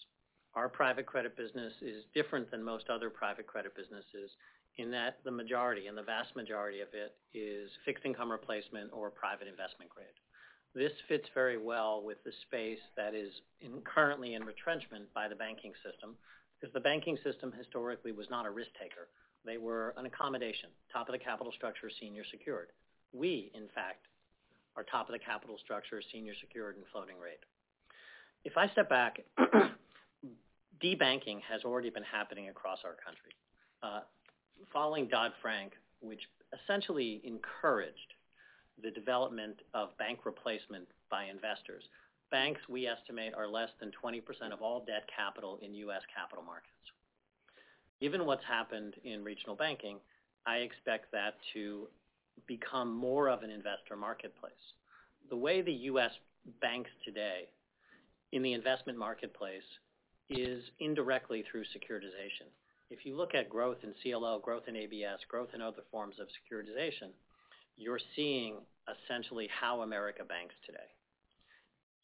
[0.55, 4.31] Our private credit business is different than most other private credit businesses
[4.77, 9.09] in that the majority, and the vast majority of it is fixed income replacement or
[9.09, 10.17] private investment grade.
[10.73, 13.31] This fits very well with the space that is
[13.83, 16.15] currently in retrenchment by the banking system,
[16.59, 19.09] because the banking system historically was not a risk-taker.
[19.45, 22.69] They were an accommodation, top of the capital structure, senior secured.
[23.11, 24.07] We, in fact,
[24.75, 27.39] are top of the capital structure, senior secured and floating rate.
[28.43, 29.19] If I step back,
[30.81, 33.31] de-banking has already been happening across our country.
[33.81, 34.01] Uh,
[34.71, 36.21] following Dodd-Frank, which
[36.53, 38.13] essentially encouraged
[38.81, 41.83] the development of bank replacement by investors.
[42.31, 44.21] Banks, we estimate, are less than 20%
[44.51, 46.01] of all debt capital in U.S.
[46.13, 46.73] capital markets.
[48.01, 49.97] Given what's happened in regional banking,
[50.45, 51.87] I expect that to
[52.47, 54.53] become more of an investor marketplace.
[55.29, 56.11] The way the U.S.
[56.61, 57.49] banks today
[58.31, 59.63] in the investment marketplace
[60.29, 62.49] is indirectly through securitization.
[62.89, 66.27] If you look at growth in CLO, growth in ABS, growth in other forms of
[66.27, 67.09] securitization,
[67.77, 68.57] you're seeing
[68.87, 70.89] essentially how America banks today.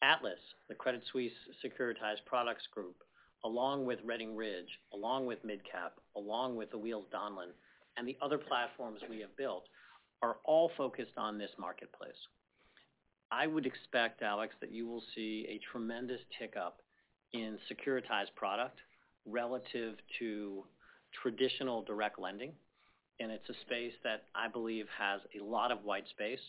[0.02, 1.32] Atlas, the Credit Suisse
[1.64, 2.96] Securitized Products Group,
[3.44, 7.52] along with Redding Ridge, along with MidCap, along with the Wheels Donlen,
[7.96, 9.64] and the other platforms we have built,
[10.22, 12.12] are all focused on this marketplace.
[13.32, 16.82] I would expect, Alex, that you will see a tremendous tick-up
[17.32, 18.78] in securitized product
[19.24, 20.64] relative to
[21.22, 22.52] traditional direct lending.
[23.20, 26.40] And it's a space that I believe has a lot of white space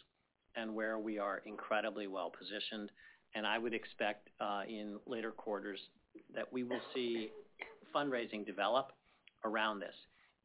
[0.55, 2.89] and where we are incredibly well-positioned.
[3.36, 5.80] And I would expect, uh, in later quarters,
[6.34, 7.30] that we will see
[7.95, 8.91] fundraising develop
[9.45, 9.93] around this.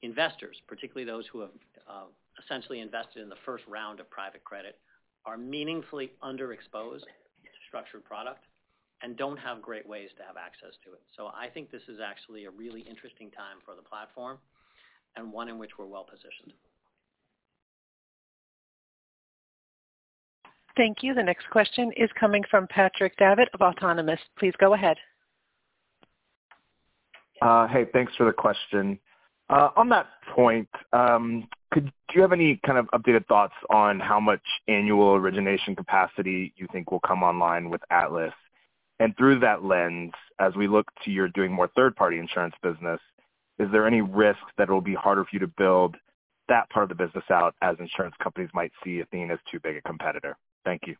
[0.03, 1.51] Investors, particularly those who have
[1.89, 2.05] uh,
[2.43, 4.79] essentially invested in the first round of private credit,
[5.25, 8.45] are meaningfully underexposed to structured product
[9.03, 11.03] and don't have great ways to have access to it.
[11.17, 14.39] So I think this is actually a really interesting time for the platform
[15.17, 16.53] and one in which we're well-positioned.
[20.77, 21.15] Thank you.
[21.15, 24.21] The next question is coming from Patrick Davitt of Autonomous.
[24.39, 24.97] Please go ahead.
[27.41, 28.99] Uh, hey, thanks for the question.
[29.49, 31.83] Uh, on that point, um, do
[32.15, 36.91] you have any kind of updated thoughts on how much annual origination capacity you think
[36.91, 38.33] will come online with Atlas?
[38.99, 43.01] And through that lens, as we look to your doing more third-party insurance business,
[43.59, 45.97] is there any risk that it'll be harder for you to build
[46.49, 49.77] that part of the business out as insurance companies might see Athene as too big
[49.77, 50.37] a competitor?
[50.65, 50.97] Thank you.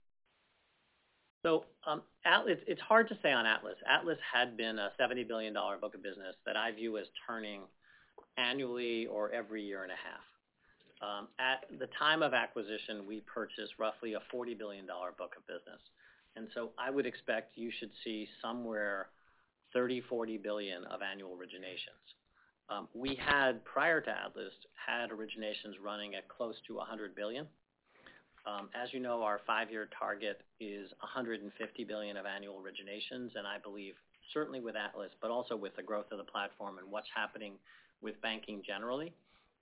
[1.43, 3.77] So um, Atlas, it's hard to say on Atlas.
[3.89, 7.63] Atlas had been a $70 billion book of business that I view as turning
[8.37, 10.21] annually or every year and a half.
[11.03, 15.81] Um, at the time of acquisition, we purchased roughly a $40 billion book of business.
[16.37, 19.09] And so I would expect you should see somewhere
[19.75, 22.17] $30 billion-$40 billion of annual originations.
[22.69, 27.47] Um, we had, prior to Atlas, had originations running at close to $100 billion.
[28.47, 33.59] Um, as you know, our five-year target is 150 billion of annual originations, and I
[33.63, 33.95] believe
[34.33, 37.55] certainly with Atlas, but also with the growth of the platform and what's happening
[38.03, 39.13] with banking generally,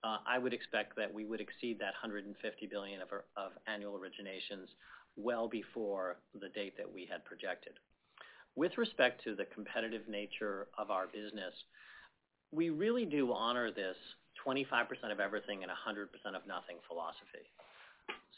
[0.05, 4.67] Uh, I would expect that we would exceed that $150 billion of annual originations
[5.15, 7.73] well before the date that we had projected.
[8.55, 11.53] With respect to the competitive nature of our business,
[12.51, 13.97] we really do honor this
[14.45, 17.49] 25% of everything and 100% of nothing philosophy.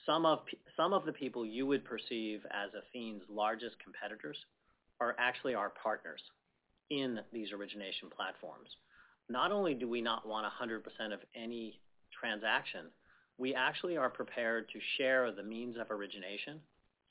[0.05, 0.39] Some of
[0.77, 4.37] some of the people you would perceive as Athene's largest competitors
[5.01, 6.21] are actually our partners
[6.89, 8.69] in these origination platforms.
[9.29, 11.79] Not only do we not want 100% of any
[12.17, 12.85] transaction,
[13.37, 16.59] we actually are prepared to share the means of origination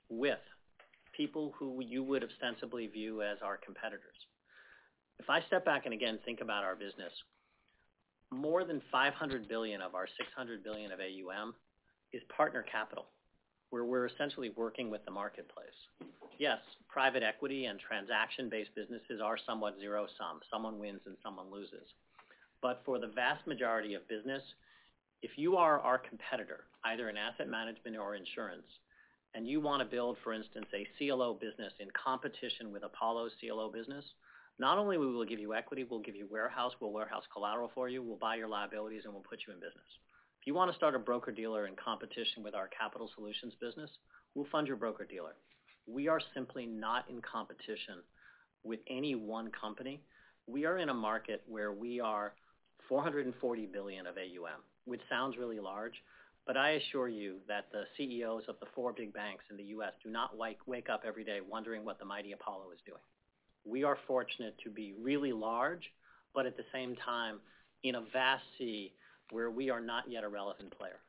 [0.08, 0.38] with
[1.16, 4.16] people who you would ostensibly view as our competitors.
[5.18, 7.12] If I step back and again think about our business,
[8.30, 11.54] more than 500 billion of our 600 billion of AUM
[12.12, 13.06] is partner capital.
[13.70, 15.68] where we're essentially working with the marketplace.
[16.38, 16.58] Yes,
[16.88, 20.40] private equity and transaction-based businesses are somewhat zero-sum.
[20.50, 21.88] Someone wins and someone loses.
[22.66, 24.42] But for the vast majority of business,
[25.22, 28.66] if you are our competitor, either in asset management or insurance,
[29.34, 34.04] and you wanna build, for instance, a CLO business in competition with Apollo's CLO business,
[34.58, 37.88] not only will we give you equity, we'll give you warehouse, we'll warehouse collateral for
[37.88, 39.86] you, we'll buy your liabilities, and we'll put you in business.
[40.40, 43.90] If you wanna start a broker-dealer in competition with our capital solutions business,
[44.34, 45.36] we'll fund your broker-dealer.
[45.86, 48.02] We are simply not in competition
[48.64, 50.02] with any one company.
[50.48, 52.34] We are in a market where we are
[52.88, 55.94] 440 billion of AUM, which sounds really large,
[56.46, 59.92] but I assure you that the CEOs of the four big banks in the U.S.
[60.02, 63.00] do not wake up every day wondering what the mighty Apollo is doing.
[63.64, 65.90] We are fortunate to be really large,
[66.34, 67.40] but at the same time,
[67.82, 68.92] in a vast sea
[69.30, 71.00] where we are not yet a relevant player.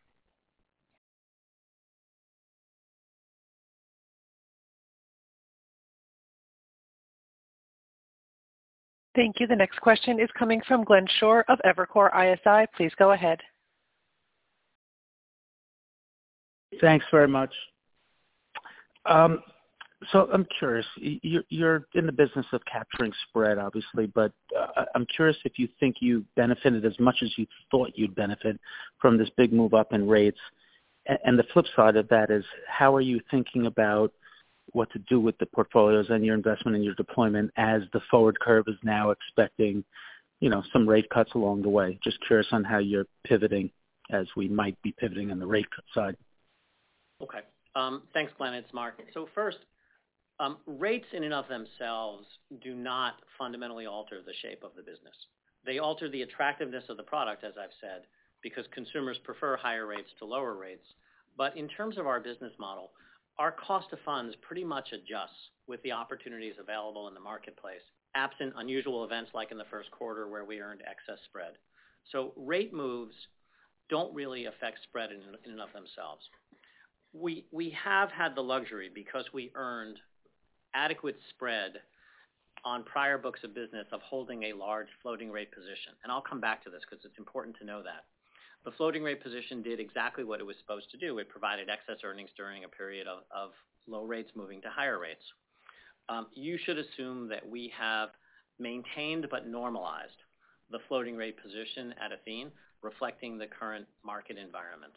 [9.17, 9.47] Thank you.
[9.47, 12.67] The next question is coming from Glenn Schorr of Evercore ISI.
[12.77, 13.39] Please go ahead.
[16.79, 17.51] Thanks very much.
[19.07, 19.41] Um,
[20.11, 20.85] so I'm curious.
[20.99, 25.95] You're in the business of capturing spread, obviously, but uh, I'm curious if you think
[25.99, 28.59] you benefited as much as you thought you'd benefit
[29.01, 30.39] from this big move up in rates.
[31.25, 34.13] And the flip side of that is how are you thinking about
[34.77, 38.39] what to do with the portfolios and your investment and your deployment as the forward
[38.39, 39.83] curve is now expecting,
[40.39, 41.99] you know, some rate cuts along the way?
[42.03, 43.71] Just curious on how you're pivoting
[44.11, 46.15] as we might be pivoting on the rate cut side.
[47.21, 47.39] Okay.
[47.75, 48.53] Um, thanks, Glenn.
[48.53, 49.01] It's Marc.
[49.33, 49.57] First,
[50.39, 52.25] um, rates in and of themselves
[52.63, 55.15] do not fundamentally alter the shape of the business.
[55.65, 58.03] They alter the attractiveness of the product, as I've said,
[58.43, 60.85] because consumers prefer higher rates to lower rates.
[61.35, 62.91] But in terms of our business model,
[63.39, 67.81] our cost of funds pretty much adjusts with the opportunities available in the marketplace,
[68.15, 71.53] absent unusual events like in the first quarter where we earned excess spread.
[72.11, 73.15] So rate moves
[73.89, 75.21] don't really affect spread in
[75.51, 76.23] and of themselves.
[77.13, 79.97] We have had the luxury because we earned
[80.73, 81.73] adequate spread
[82.65, 85.93] on prior books of business of holding a large floating rate position.
[86.03, 88.05] And I'll come back to this because it's important to know that.
[88.65, 91.19] The floating rate position did exactly what it was supposed to do.
[91.19, 93.51] It provided excess earnings during a period of
[93.87, 95.23] low rates moving to higher rates.
[96.09, 98.09] Um, you should assume that we have
[98.59, 100.17] maintained but normalized
[100.69, 102.51] the floating rate position at Athene,
[102.81, 104.93] reflecting the current market environment.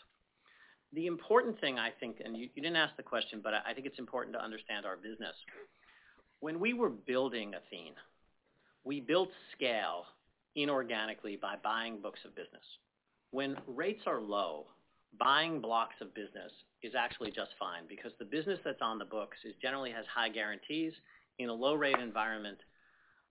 [0.92, 3.98] The important thing I think, and you didn't ask the question, but I think it's
[3.98, 5.34] important to understand our business.
[6.40, 7.94] When we were building Athene,
[8.82, 10.06] we built scale
[10.56, 12.64] inorganically by buying books of business.
[13.30, 14.66] When rates are low,
[15.18, 16.52] buying blocks of business
[16.82, 20.28] is actually just fine because the business that's on the books is generally has high
[20.28, 20.92] guarantees.
[21.38, 22.58] In a low rate environment,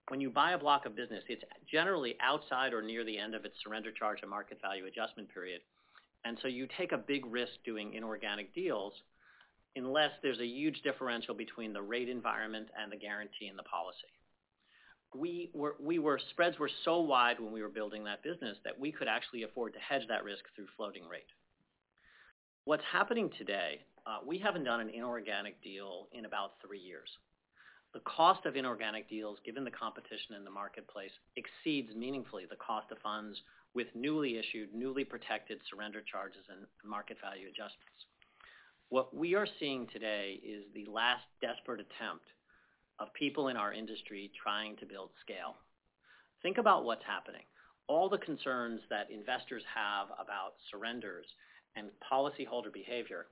[0.08, 3.45] when you buy a block of business, it's generally outside or near the end of
[3.45, 5.62] its surrender charge and market value adjustment period.
[6.26, 8.93] And so you take a big risk doing inorganic deals
[9.76, 14.12] unless there's a huge differential between the rate environment and the guarantee in the policy.
[16.30, 19.74] Spreads were so wide when we were building that business that we could actually afford
[19.74, 21.30] to hedge that risk through floating rate.
[22.66, 27.10] What's happening today, uh, we haven't done an inorganic deal in about three years.
[27.93, 32.91] The cost of inorganic deals, given the competition in the marketplace, exceeds meaningfully the cost
[32.91, 33.41] of funds
[33.74, 38.05] with newly issued, newly protected surrender charges and market value adjustments.
[38.89, 42.26] What we are seeing today is the last desperate attempt
[43.00, 45.56] of people in our industry trying to build scale.
[46.41, 47.43] Think about what's happening.
[47.88, 51.26] All the concerns that investors have about surrenders
[51.76, 53.28] and policyholder behavior.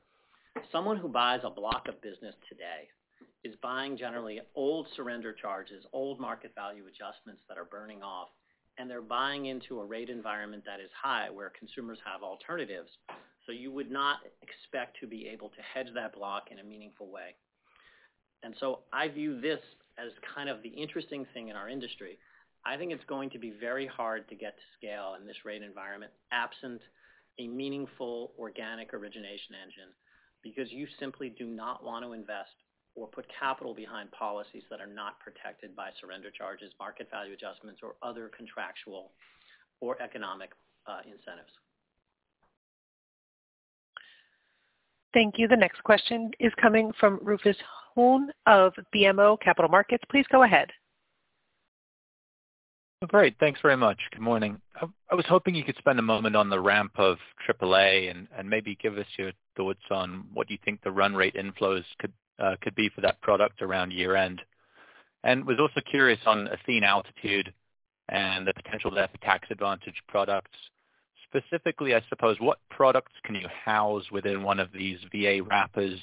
[0.71, 2.89] Someone who buys a block of business today
[3.43, 8.29] is buying generally old surrender charges, old market value adjustments that are burning off,
[8.77, 12.89] and they're buying into a rate environment that is high, where consumers have alternatives.
[13.45, 17.09] So you would not expect to be able to hedge that block in a meaningful
[17.09, 17.35] way.
[18.93, 19.59] I view this
[19.97, 22.17] as kind of the interesting thing in our industry.
[22.65, 25.61] I think it's going to be very hard to get to scale in this rate
[25.61, 26.81] environment absent
[27.39, 29.93] a meaningful organic origination engine,
[30.43, 32.49] because you simply do not want to invest
[32.95, 37.81] or put capital behind policies that are not protected by surrender charges, market value adjustments,
[37.83, 39.11] or other contractual
[39.81, 40.49] or economic
[40.87, 41.51] uh, incentives.
[45.13, 45.47] Thank you.
[45.47, 47.57] The next question is coming from Rufus
[47.97, 50.03] Hone of BMO Capital Markets.
[50.11, 50.69] Please go ahead.
[53.07, 53.35] Great.
[53.39, 53.97] Thanks very much.
[54.11, 54.61] Good morning.
[55.11, 57.17] I was hoping you could spend a moment on the ramp of
[57.47, 61.83] AAA and maybe give us your thoughts on what you think the run rate inflows
[61.99, 64.41] could uh, could be for that product around year-end.
[65.23, 67.51] And was also curious on Athene Altitude
[68.09, 70.55] and the potential there for tax advantage products.
[71.23, 75.99] Specifically, I suppose, what products can you house within one of these VA wrappers,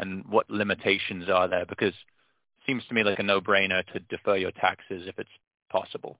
[0.00, 1.66] and what limitations are there?
[1.66, 5.30] Because it seems to me like a no-brainer to defer your taxes if it's
[5.70, 6.18] possible.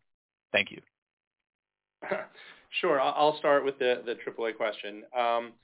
[0.52, 0.80] Thank you.
[2.80, 3.00] Sure.
[3.00, 5.02] I'll start with the the AAA question.
[5.12, 5.54] Um,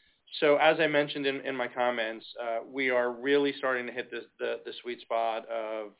[0.40, 4.58] so as I mentioned in my comments, uh, we are really starting to hit the
[4.64, 5.92] the sweet spot of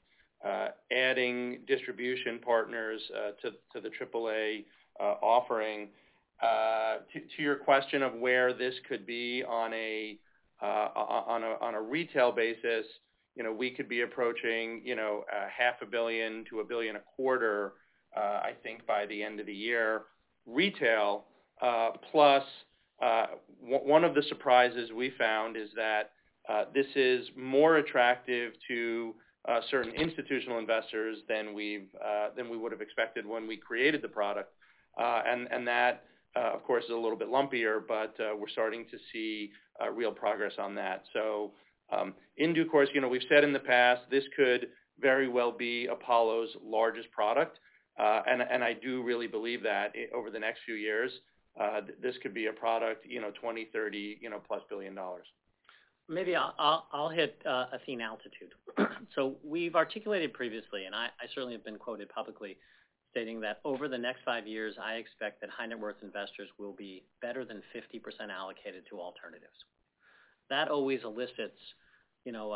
[0.44, 4.64] uh, adding distribution partners uh, to the AAA
[4.98, 5.90] offering.
[6.42, 10.18] To your question of where this could be on a
[10.60, 10.88] Uh,
[11.88, 12.86] retail basis,
[13.34, 16.96] you know, we could be approaching, you know, half a billion to a 1 billion
[16.96, 17.74] a quarter,
[18.16, 20.02] uh, I think by the end of the year.
[20.46, 21.24] Retail,
[21.60, 22.44] uh, plus,
[23.60, 26.12] one of the surprises we found is that
[26.74, 29.14] this is more attractive to
[29.70, 31.88] certain institutional investors than we've
[32.36, 34.52] than we would have expected when we created the product.
[34.98, 36.04] Uh and that,
[36.34, 39.50] of course, is a little bit lumpier, but we're starting to see
[39.82, 41.02] Uh, real progress on that.
[41.12, 41.52] So
[41.92, 44.68] um, in due course, you know, we've said in the past, this could
[44.98, 47.58] very well be Apollo's largest product.
[47.98, 51.10] Uh, and and I do really believe that eh, over the next few years,
[51.60, 54.94] uh, this could be a product, you know, $20 billion, $30 billion, you know, billion
[54.94, 55.26] dollars.
[56.08, 58.54] Maybe I'll hit Athene Altitude.
[59.14, 62.58] So we've articulated previously, and I certainly have been quoted publicly
[63.16, 66.74] stating that over the next five years, I expect that high net worth investors will
[66.74, 69.56] be better than 50% allocated to alternatives.
[70.50, 71.56] That always elicits,
[72.26, 72.52] you know,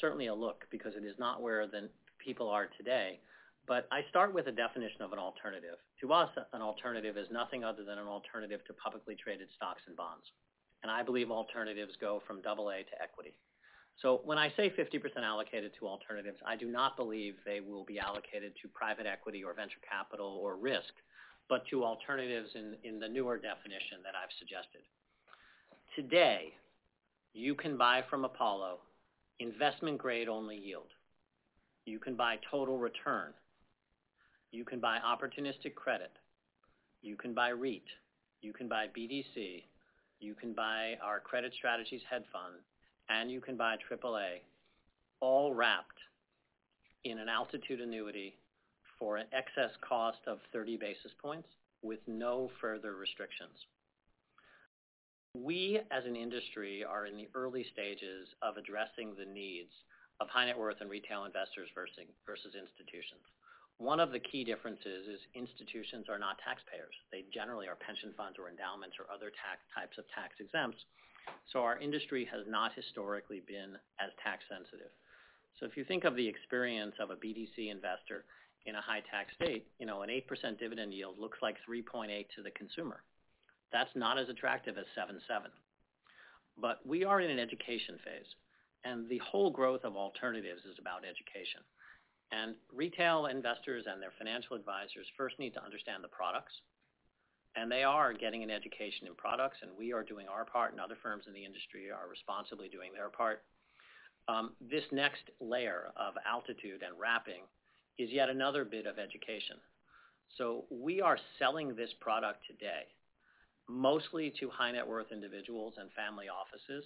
[0.00, 1.90] certainly a look because it is not where the
[2.24, 3.18] people are today.
[3.66, 5.82] But I start with a definition of an alternative.
[6.02, 9.96] To us, an alternative is nothing other than an alternative to publicly traded stocks and
[9.96, 10.30] bonds.
[10.84, 13.34] And I believe alternatives go from double A to equity.
[14.02, 17.98] So when I say 50% allocated to alternatives, I do not believe they will be
[17.98, 20.92] allocated to private equity or venture capital or risk,
[21.48, 24.82] but to alternatives in the newer definition that I've suggested.
[25.94, 26.54] Today,
[27.32, 28.78] you can buy from Apollo
[29.40, 30.90] investment grade only yield.
[31.86, 33.32] You can buy total return.
[34.52, 36.12] You can buy opportunistic credit.
[37.02, 37.84] You can buy REIT.
[38.40, 39.64] You can buy BDC.
[40.20, 42.54] You can buy our credit strategies hedge fund,
[43.08, 44.40] and you can buy AAA,
[45.20, 45.98] all wrapped
[47.04, 48.36] in an Altitude annuity
[48.98, 51.48] for an excess cost of 30 basis points
[51.82, 53.66] with no further restrictions.
[55.34, 59.72] We, as an industry, are in the early stages of addressing the needs
[60.20, 63.26] of high net worth and retail investors versus institutions.
[63.78, 66.94] One of the key differences is institutions are not taxpayers.
[67.10, 69.34] They generally are pension funds or endowments or other
[69.74, 70.78] types of tax exempts.
[71.52, 74.90] So our industry has not historically been as tax sensitive.
[75.60, 78.24] So if you think of the experience of a BDC investor
[78.66, 82.42] in a high tax state, you know, an 8% dividend yield looks like 3.8 to
[82.42, 83.02] the consumer.
[83.72, 85.18] That's not as attractive as 7.7.
[86.60, 88.34] But We are in an education phase,
[88.84, 91.60] and the whole growth of alternatives is about education.
[92.32, 96.54] And retail investors and their financial advisors first need to understand the products,
[97.56, 100.80] and they are getting an education in products, and we are doing our part, and
[100.80, 103.42] other firms in the industry are responsibly doing their part.
[104.26, 107.42] Um, this next layer of Altitude and wrapping
[107.98, 109.56] is yet another bit of education.
[110.38, 112.88] So we are selling this product today
[113.68, 116.84] mostly to high net worth individuals and family offices,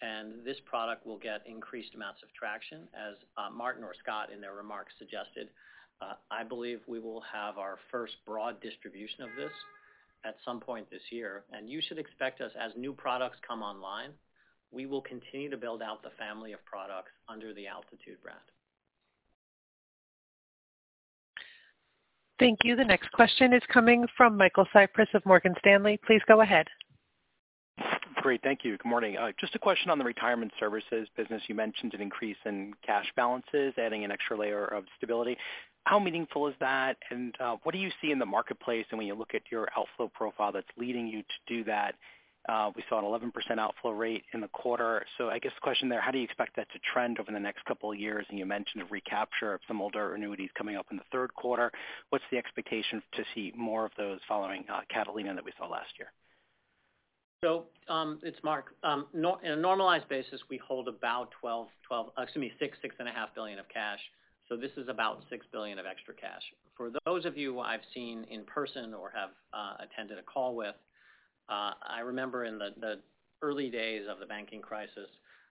[0.00, 2.86] and this product will get increased amounts of traction.
[2.94, 5.48] As uh, Martin or Scott in their remarks suggested,
[6.00, 9.50] uh, I believe we will have our first broad distribution of this
[10.24, 11.44] at some point this year.
[11.52, 14.10] And you should expect us, as new products come online,
[14.70, 18.38] we will continue to build out the family of products under the Altitude brand.
[22.38, 22.76] Thank you.
[22.76, 25.98] The next question is coming from Michael Cyprys of Morgan Stanley.
[26.06, 26.68] Please go ahead.
[28.22, 28.42] Great.
[28.42, 28.76] Thank you.
[28.76, 29.16] Good morning.
[29.16, 31.42] Uh, just a question on the retirement services business.
[31.46, 35.36] You mentioned an increase in cash balances, adding an extra layer of stability.
[35.88, 36.98] How meaningful is that?
[37.10, 39.68] And uh, what do you see in the marketplace and when you look at your
[39.74, 41.94] outflow profile that's leading you to do that?
[42.46, 45.02] Uh, we saw an 11% outflow rate in the quarter.
[45.16, 47.40] So I guess the question there, how do you expect that to trend over the
[47.40, 48.26] next couple of years?
[48.28, 51.72] And you mentioned a recapture of some older annuities coming up in the third quarter.
[52.10, 55.92] What's the expectation to see more of those following uh, Catalina that we saw last
[55.98, 56.12] year?
[57.42, 58.74] So um, it's Marc.
[58.82, 62.04] Um, in a normalized basis, we hold about 6.5
[63.34, 64.00] billion of cash.
[64.48, 66.42] So this is about 6 billion of extra cash.
[66.76, 70.74] For those of you I've seen in person or have uh, attended a call with,
[71.48, 73.00] uh, I remember in the
[73.42, 75.08] early days of the banking crisis,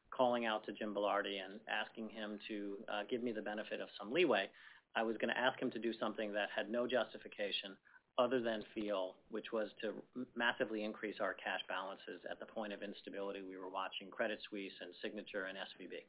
[0.10, 3.90] calling out to Jim Belardi and asking him to uh, give me the benefit of
[4.00, 4.50] some leeway.
[4.96, 7.78] I was going to ask him to do something that had no justification
[8.18, 9.94] other than feel, which was to
[10.36, 13.42] massively increase our cash balances at the point of instability.
[13.48, 16.02] We were watching Credit Suisse and Signature and SVB.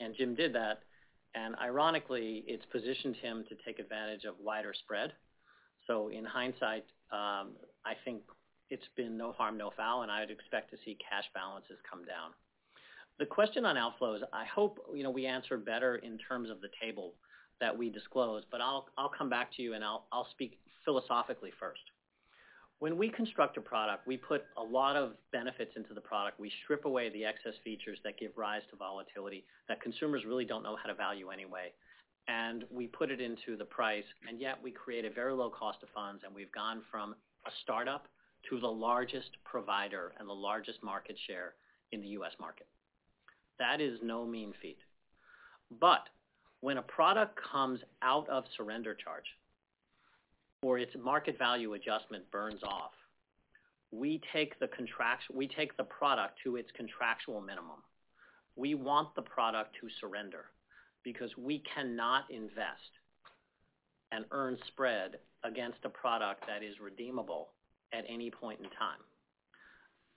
[0.00, 0.80] And Jim did that.
[1.34, 5.12] And ironically, it's positioned him to take advantage of wider spread.
[5.86, 8.22] So in hindsight, um, I think
[8.70, 12.04] it's been no harm, no foul, and I would expect to see cash balances come
[12.04, 12.30] down.
[13.18, 16.68] The question on outflows, I hope you know we answered better in terms of the
[16.80, 17.14] table
[17.60, 21.52] that we disclosed, but I'll I'll come back to you and I'll I'll speak philosophically
[21.60, 21.82] first.
[22.80, 26.38] When we construct a product, we put a lot of benefits into the product.
[26.40, 30.62] We strip away the excess features that give rise to volatility that consumers really don't
[30.62, 31.72] know how to value anyway.
[32.26, 35.82] And we put it into the price, and yet we create a very low cost
[35.82, 37.14] of funds, and we've gone from
[37.46, 38.08] a startup
[38.50, 41.54] to the largest provider and the largest market share
[41.92, 42.32] in the U.S.
[42.40, 42.66] market.
[43.58, 44.78] That is no mean feat.
[45.80, 46.08] But
[46.60, 49.26] when a product comes out of surrender charge
[50.64, 52.92] or its market value adjustment burns off,
[53.90, 57.82] we take the product to its contractual minimum.
[58.56, 60.46] We want the product to surrender
[61.02, 62.96] because we cannot invest
[64.10, 67.50] and earn spread against a product that is redeemable
[67.92, 69.04] at any point in time.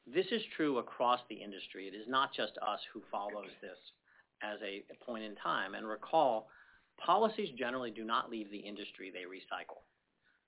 [0.07, 1.89] This is true across the industry.
[1.89, 3.77] It is not just us who follows this
[4.41, 5.75] as a point in time.
[5.75, 6.47] And recall,
[6.97, 9.11] policies generally do not leave the industry.
[9.11, 9.83] They recycle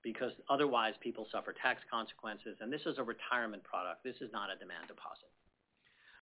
[0.03, 2.57] because otherwise people suffer tax consequences.
[2.61, 4.03] And this is a retirement product.
[4.03, 5.29] This is not a demand deposit.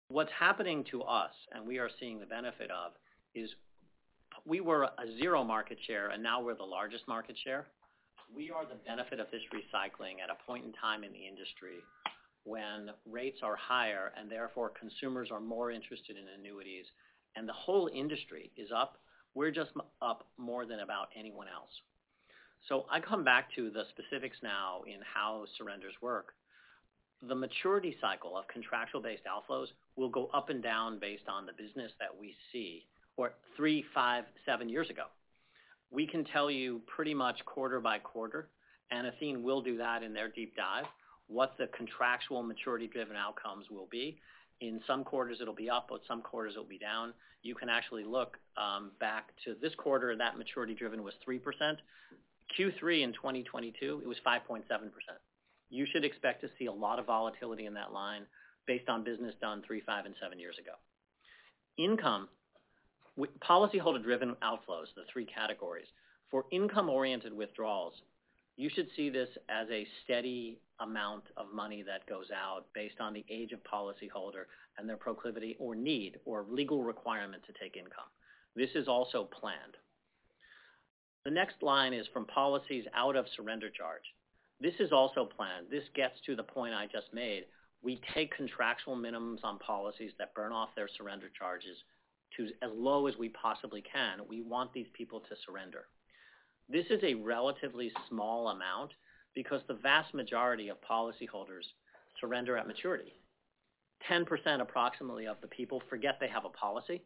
[0.09, 2.93] What's happening to us, and we are seeing the benefit of,
[3.35, 3.51] is
[4.45, 7.67] we were a zero market share, and now we're the largest market share.
[8.35, 11.79] We are the benefit of this recycling at a point in time in the industry
[12.45, 16.87] when rates are higher and therefore consumers are more interested in annuities,
[17.37, 18.99] and the whole industry is up.
[19.35, 19.71] We're just
[20.03, 21.71] up more than about anyone else.
[22.69, 26.35] So I come back to the specifics now in how surrenders work.
[27.27, 31.93] The maturity cycle of contractual-based outflows will go up and down based on the business
[32.01, 32.85] that we see
[33.17, 35.05] or three, five, seven years ago.
[35.91, 38.49] We can tell you pretty much quarter by quarter,
[38.91, 40.87] and Athene will do that in their deep dive,
[41.27, 44.19] what the contractual maturity-driven outcomes will be.
[44.61, 47.13] In some quarters, it'll be up, but some quarters it'll be down.
[47.43, 51.41] You can actually look um, back to this quarter, that maturity-driven was 3%.
[52.59, 54.63] Q3 in 2022, it was 5.7%.
[55.71, 58.27] You should expect to see a lot of volatility in that line
[58.67, 60.73] based on business done three, five, and seven years ago.
[61.79, 62.29] Income,
[63.19, 65.87] policyholder-driven outflows, the three categories.
[66.31, 67.95] For income-oriented withdrawals,
[68.57, 73.15] you should see this as a steady amount of money that goes out based on
[73.15, 74.45] the age of policyholder
[74.79, 78.11] and their proclivity or need or legal requirement to take income.
[78.55, 79.77] This is also planned.
[81.25, 84.03] The next line is from policies out of surrender charge.
[84.61, 85.67] This is also planned.
[85.71, 87.45] This gets to the point I just made.
[87.83, 91.77] We take contractual minimums on policies that burn off their surrender charges
[92.37, 94.21] to as low as we possibly can.
[94.29, 95.87] We want these people to surrender.
[96.69, 98.93] This is a relatively small amount
[99.35, 101.67] because the vast majority of policyholders
[102.21, 103.15] surrender at maturity.
[104.11, 104.27] 10%
[104.61, 107.03] approximately of the people forget they have a policy,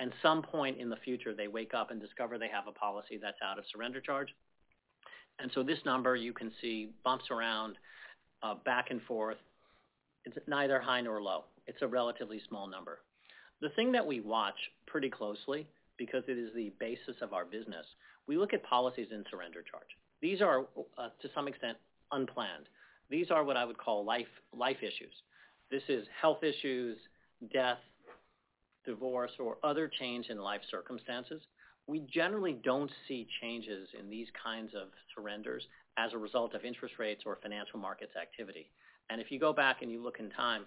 [0.00, 3.18] and some point in the future, they wake up and discover they have a policy
[3.20, 4.28] that's out of surrender charge.
[5.40, 7.76] And so this number, you can see, bumps around
[8.42, 9.38] uh, back and forth.
[10.24, 11.44] It's neither high nor low.
[11.66, 13.00] It's a relatively small number.
[13.60, 17.84] The thing that we watch pretty closely because it is the basis of our business,
[18.26, 19.88] we look at policies in surrender charge.
[20.20, 20.60] These are,
[20.96, 21.76] uh, to some extent,
[22.12, 22.66] unplanned.
[23.10, 24.26] These are what I would call life
[24.80, 25.12] issues.
[25.70, 26.98] This is health issues,
[27.52, 27.78] death,
[28.88, 31.42] divorce, or other change in life circumstances.
[31.86, 35.62] We generally don't see changes in these kinds of surrenders
[35.98, 38.70] as a result of interest rates or financial markets activity.
[39.10, 40.64] And if you go back and you look in time,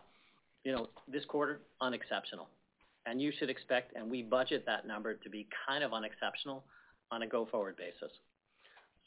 [0.63, 2.47] you know, this quarter, unexceptional.
[3.07, 6.63] And you should expect, and we budget that number to be kind of unexceptional
[7.11, 8.11] on a go-forward basis.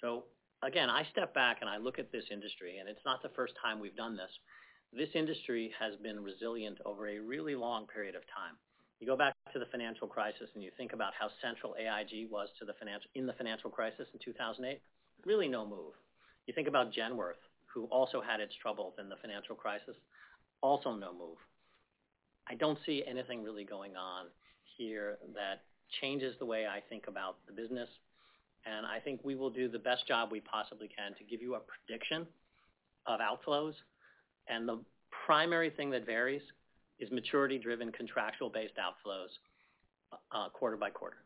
[0.00, 0.24] So
[0.62, 3.54] again, I step back and I look at this industry, and it's not the first
[3.62, 4.30] time we've done this.
[4.92, 8.56] This industry has been resilient over a really long period of time.
[9.04, 12.48] You go back to the financial crisis and you think about how central AIG was
[12.58, 14.80] to the financial in the financial crisis in 2008,
[15.26, 15.92] really no move.
[16.46, 19.94] You think about Genworth, who also had its troubles in the financial crisis,
[20.62, 21.36] also no move.
[22.48, 24.28] I don't see anything really going on
[24.78, 25.64] here that
[26.00, 27.90] changes the way I think about the business,
[28.64, 31.56] and I think we will do the best job we possibly can to give you
[31.56, 32.26] a prediction
[33.04, 33.74] of outflows.
[34.48, 34.78] And the
[35.26, 36.40] primary thing that varies
[36.98, 39.28] is maturity-driven, contractual-based outflows,
[40.32, 41.16] uh, quarter by quarter.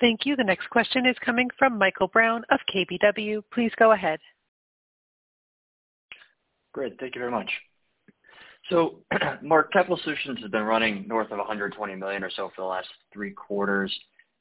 [0.00, 0.34] Thank you.
[0.34, 3.42] The next question is coming from Michael Brown of KBW.
[3.52, 4.18] Please go ahead.
[6.72, 6.98] Great.
[6.98, 7.50] Thank you very much.
[8.70, 9.00] So
[9.42, 12.88] Marc, Capital Solutions has been running north of $120 million or so for the last
[13.12, 13.94] three quarters.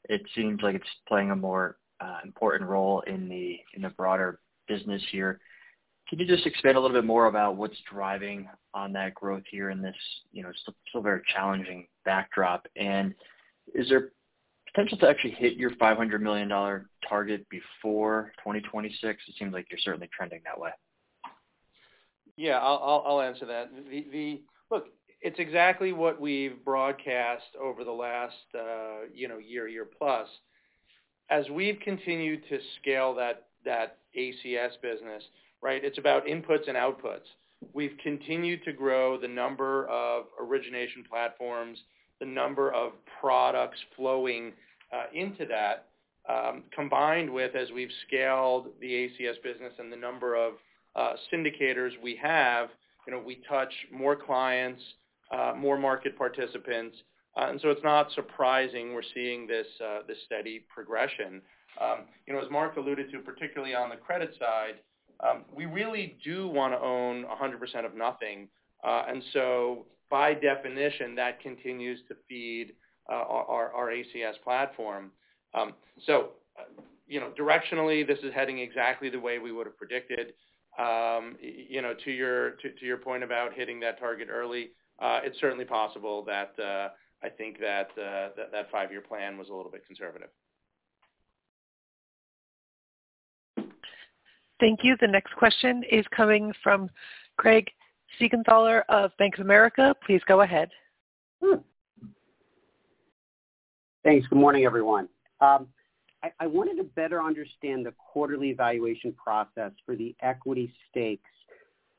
[0.07, 4.39] It seems like it's playing a more uh, important role in the in the broader
[4.67, 5.39] business here.
[6.09, 9.69] Can you just expand a little bit more about what's driving on that growth here
[9.69, 9.95] in this,
[10.31, 10.51] you know,
[10.89, 12.65] still very challenging backdrop?
[12.75, 13.13] And
[13.75, 14.11] is there
[14.73, 16.49] potential to actually hit your $500 million
[17.07, 19.23] target before 2026?
[19.27, 20.71] It seems like you're certainly trending that way.
[22.37, 23.69] Yeah, I'll answer that.
[24.71, 24.85] Look,
[25.21, 30.27] it's exactly what we've broadcast over the last, uh, you know, year year plus.
[31.29, 35.21] As we've continued to scale that that ACS business,
[35.61, 35.83] right?
[35.83, 37.27] It's about inputs and outputs.
[37.73, 41.77] We've continued to grow the number of origination platforms,
[42.19, 44.53] the number of products flowing
[44.93, 45.87] uh, into that,
[46.27, 50.53] um, combined with, as we've scaled the ACS business and the number of
[50.95, 52.69] uh, syndicators we have,
[53.05, 54.81] you know, we touch more clients,
[55.31, 56.95] uh, more market participants.
[57.37, 59.67] Uh and so it's not surprising we're seeing this
[60.07, 61.41] this steady progression.
[61.79, 64.75] Um, you know, as Marc alluded to, particularly on the credit side,
[65.21, 68.47] Um, we really do wanna own 100% of nothing.
[68.83, 72.73] Uh, and so by definition, that continues to feed
[73.09, 75.11] uh, our ACS platform.
[75.53, 75.73] Um,
[76.05, 76.63] so, uh,
[77.07, 80.33] you know, directionally, this is heading exactly the way we would have predicted.
[80.77, 85.39] Um, you know, to your to your point about hitting that target early, uh, it's
[85.39, 86.53] certainly possible that
[87.21, 90.29] I think that that, that five-year plan was a little bit conservative.
[94.59, 94.97] Thank you.
[94.99, 96.89] The next question is coming from
[97.37, 97.69] Craig
[98.19, 99.95] Siegenthaler of Bank of America.
[100.05, 100.69] Please go ahead.
[101.41, 101.59] Hmm.
[104.03, 104.27] Thanks.
[104.27, 105.07] Good morning, everyone.
[105.41, 105.67] Um,
[106.39, 111.29] I wanted to better understand the quarterly valuation process for the equity stakes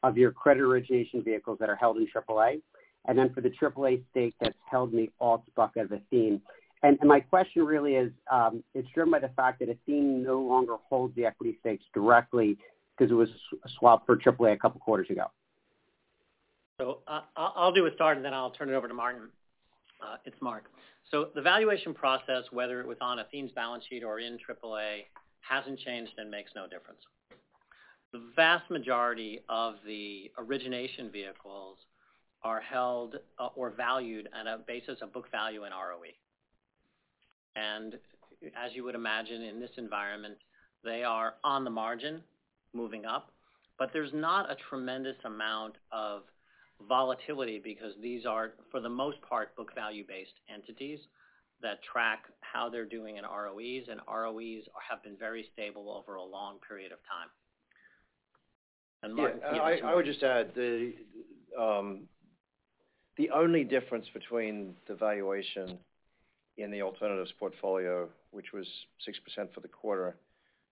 [0.03, 2.61] of your credit origination vehicles that are held in AAA,
[3.07, 6.41] and then for the AAA stake that's held in the alts bucket of Athene.
[6.83, 10.77] And my question really is, um, it's driven by the fact that Athene no longer
[10.89, 12.57] holds the equity stakes directly
[12.97, 13.29] because it was
[13.79, 15.31] swapped for AAA a couple quarters ago.
[16.81, 19.29] So uh, I'll do a start, and then I'll turn it over to Martin.
[20.03, 20.65] Uh, it's Marc.
[21.11, 25.01] So the valuation process, whether it was on Athene's balance sheet or in AAA,
[25.41, 27.01] hasn't changed and makes no difference.
[28.13, 31.77] The vast majority of the origination vehicles
[32.43, 36.13] are held uh, or valued on a basis of book value and ROE.
[37.57, 37.95] And
[38.57, 40.39] as you would imagine in this environment,
[40.85, 42.23] they are on the margin
[42.73, 43.33] moving up.
[43.79, 46.23] But there's not a tremendous amount of
[46.89, 50.99] volatility because these are, for the most part, book value-based entities
[51.63, 56.23] that track how they're doing in ROEs, and ROEs have been very stable over a
[56.23, 57.29] long period of time.
[59.15, 59.87] Martin, can you- Yeah.
[59.91, 60.95] I would just add the
[61.59, 62.09] um
[63.17, 65.79] the only difference between the valuation
[66.63, 68.67] in the alternatives portfolio, which was
[69.09, 70.17] 6% for the quarter,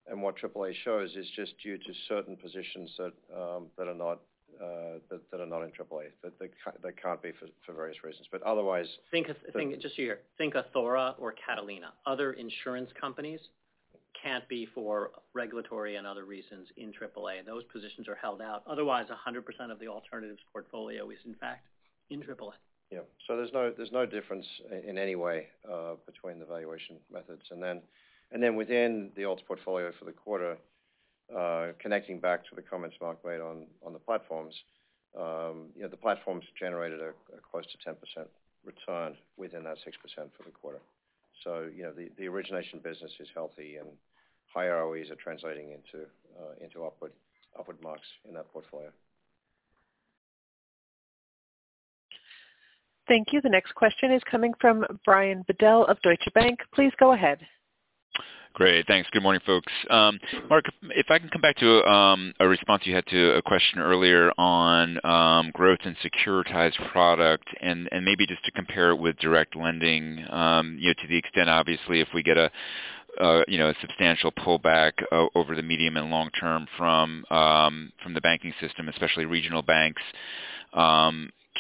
[0.07, 4.21] and what AAA shows is just due to certain positions that um that are not
[4.61, 6.07] uh that that are not in AAA.
[6.23, 7.33] That they can't be
[7.67, 8.27] for various reasons.
[8.31, 8.87] But otherwise.
[9.53, 11.93] Think, just clear, think Athora or Catalina.
[12.07, 13.41] Other insurance companies
[14.23, 17.45] can't be for regulatory and other reasons in AAA.
[17.47, 18.63] Those positions are held out.
[18.67, 21.67] Otherwise, 100% of the alternatives portfolio is in fact
[22.11, 22.53] in AAA.
[22.91, 23.01] Yeah.
[23.27, 24.47] So there's no there's no difference
[24.87, 27.43] in any way uh, between the valuation methods.
[27.51, 27.83] And then
[28.33, 30.57] and then within the alts portfolio for the quarter,
[31.35, 34.55] uh, connecting back to the comments Marc made on the platforms,
[35.19, 37.13] um, you know, the platforms generated a
[37.51, 37.95] close to 10%
[38.65, 39.83] return within that 6%
[40.37, 40.81] for the quarter.
[41.45, 43.89] So, you know, the origination business is healthy and
[44.53, 46.07] high ROEs are translating into
[46.39, 47.13] uh into upward
[47.59, 48.91] upward marks in that portfolio.
[53.09, 53.41] Thank you.
[53.41, 56.61] The next question is coming from Brian Bedell of Deutsche Bank.
[56.75, 57.39] Please go ahead.
[58.59, 58.87] Great.
[58.87, 59.09] Thanks.
[59.13, 59.73] Good morning, folks.
[59.89, 60.19] Um,
[60.51, 63.79] Marc, if I can come back to um, a response you had to a question
[63.79, 69.55] earlier on um, growth and securitized product and maybe just to compare it with direct
[69.55, 72.51] lending, you know, to the extent obviously if we get a
[73.47, 78.13] you know, a substantial pullback uh, over the medium and long term from um from
[78.13, 80.03] the banking system, especially regional banks,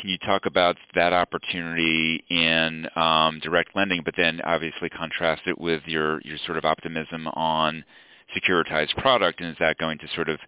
[0.00, 2.86] can you talk about that opportunity in
[3.42, 7.84] direct lending, but then obviously contrast it with your sort of optimism on
[8.36, 9.40] securitized product?
[9.40, 10.38] And is that going to sort of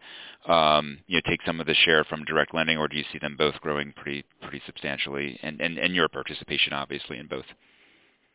[0.49, 3.19] um you know take some of the share from direct lending, or do you see
[3.19, 4.25] them both growing pretty
[4.67, 5.61] substantially, and
[5.95, 7.47] your participation obviously in both?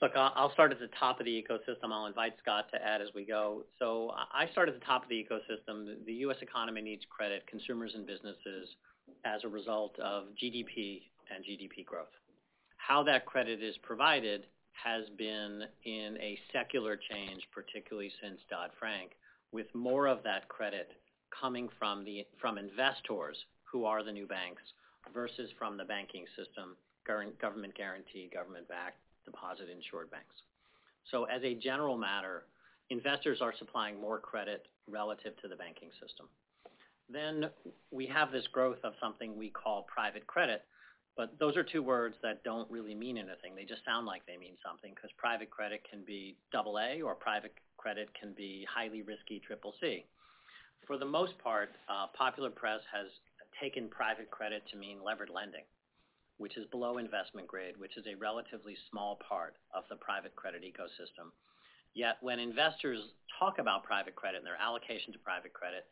[0.02, 1.92] Look, I'll start at the top of the ecosystem.
[1.92, 3.64] I'll invite Scott to add as we go.
[3.80, 6.06] So I start at the top of the ecosystem.
[6.06, 6.36] The U.S.
[6.42, 8.68] economy needs credit, consumers and businesses,
[9.24, 11.02] as a result of GDP
[11.34, 12.14] and GDP growth.
[12.78, 19.12] How that credit is provided has been in a secular change, particularly since Dodd-Frank,
[19.52, 20.92] with more of that credit
[21.32, 24.62] coming from the, from investors who are the new banks
[25.14, 26.76] versus from the banking system,
[27.42, 30.36] government guarantee, government-backed deposit-insured banks.
[31.12, 32.44] So as a general matter,
[32.90, 36.28] investors are supplying more credit relative to the banking system.
[37.10, 37.50] Then
[37.92, 40.64] we have this growth of something we call private credit,
[41.16, 43.56] but those are two words that don't really mean anything.
[43.56, 47.16] They just sound like they mean something because private credit can be double A or
[47.16, 50.06] private credit can be highly risky triple C.
[50.88, 53.08] For the most part, uh, popular press has
[53.62, 55.64] taken private credit to mean levered lending,
[56.38, 60.64] which is below investment grade, which is a relatively small part of the private credit
[60.64, 61.32] ecosystem.
[61.94, 63.00] Yet when investors
[63.40, 65.86] talk about private credit and their allocation to private credit,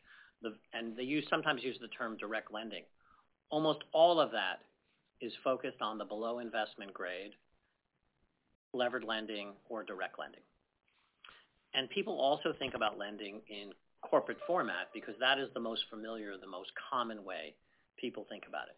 [0.72, 2.84] and they sometimes use the term direct lending,
[3.50, 4.60] almost all of that
[5.20, 7.32] is focused on the below investment grade
[8.72, 10.40] levered lending or direct lending.
[11.74, 13.72] And people also think about lending in
[14.02, 17.54] corporate format because that is the most familiar, the most common way
[17.96, 18.76] people think about it.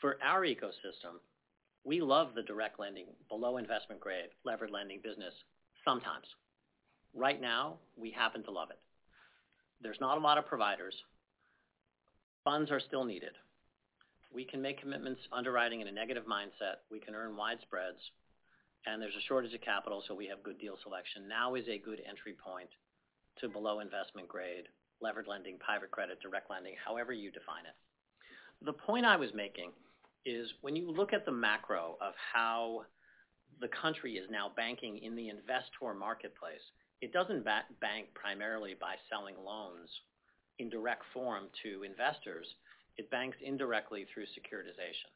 [0.00, 1.18] For our ecosystem,
[1.84, 5.34] we love the direct lending below investment grade levered lending business
[5.84, 6.26] sometimes.
[7.14, 8.78] Right now, we happen to love it.
[9.84, 10.94] There's not a lot of providers.
[12.42, 13.32] Funds are still needed.
[14.32, 16.82] We can make commitments underwriting in a negative mindset.
[16.90, 18.00] We can earn wide spreads,
[18.86, 21.28] and there's a shortage of capital, so we have good deal selection.
[21.28, 22.70] Now is a good entry point
[23.40, 24.64] to below investment grade
[25.02, 28.64] levered lending, private credit, direct lending, however you define it.
[28.64, 29.70] The point I was making
[30.24, 32.86] is when you look at the macro of how
[33.60, 36.62] the country is now banking in the investor marketplace,
[37.04, 39.92] it doesn't bank primarily by selling loans
[40.58, 42.48] in direct form to investors.
[42.96, 45.12] It banks indirectly through securitization.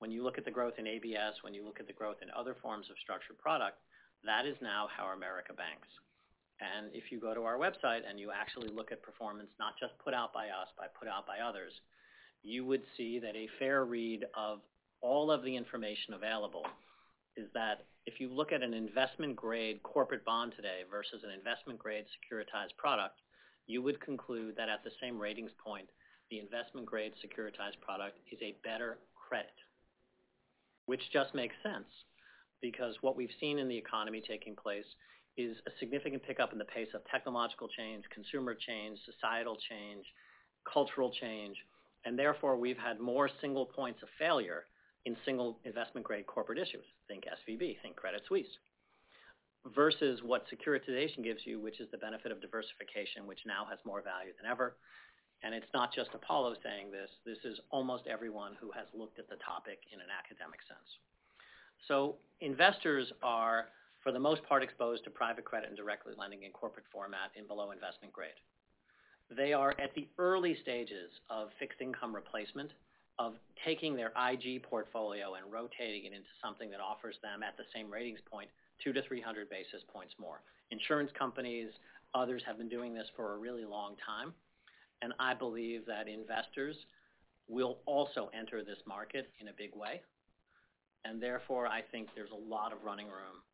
[0.00, 2.28] When you look at the growth in ABS, when you look at the growth in
[2.36, 3.78] other forms of structured product,
[4.26, 5.88] that is now how America banks.
[6.60, 9.96] And if you go to our website and you actually look at performance, not just
[10.04, 11.72] put out by us, but put out by others,
[12.42, 14.60] you would see that a fair read of
[15.00, 16.66] all of the information available
[17.34, 22.76] is that if you look at an investment-grade corporate bond today versus an investment-grade securitized
[22.76, 23.20] product,
[23.66, 25.88] you would conclude that at the same ratings point,
[26.30, 29.54] the investment-grade securitized product is a better credit.
[30.86, 31.88] Which just makes sense
[32.60, 34.86] because what we've seen in the economy taking place
[35.36, 40.04] is a significant pickup in the pace of technological change, consumer change, societal change,
[40.70, 41.56] cultural change,
[42.04, 44.66] and therefore, we've had more single points of failure
[45.04, 46.84] in single investment-grade corporate issues.
[47.08, 48.58] Think SVB, think Credit Suisse.
[49.74, 54.02] Versus what securitization gives you, which is the benefit of diversification, which now has more
[54.02, 54.76] value than ever.
[55.42, 57.10] And it's not just Apollo saying this.
[57.24, 60.88] This is almost everyone who has looked at the topic in an academic sense.
[61.88, 63.68] So investors are,
[64.02, 67.46] for the most part, exposed to private credit and directly lending in corporate format in
[67.46, 68.40] below investment grade.
[69.34, 72.70] They are at the early stages of fixed income replacement,
[73.18, 73.34] of
[73.64, 77.90] taking their IG portfolio and rotating it into something that offers them at the same
[77.90, 78.48] ratings point,
[78.84, 80.42] 200-300 basis points more.
[80.70, 81.70] Insurance companies,
[82.14, 84.32] others have been doing this for a really long time,
[85.02, 86.76] and I believe that investors
[87.48, 90.00] will also enter this market in a big way.
[91.04, 93.44] And therefore, I think there's a lot of running room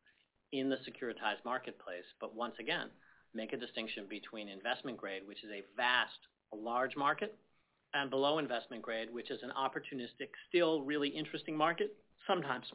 [0.53, 2.05] in the securitized marketplace.
[2.19, 2.87] But once again,
[3.33, 6.17] make a distinction between investment grade, which is a vast,
[6.53, 7.37] large market,
[7.93, 11.95] and below investment grade, which is an opportunistic, still really interesting market
[12.27, 12.65] sometimes.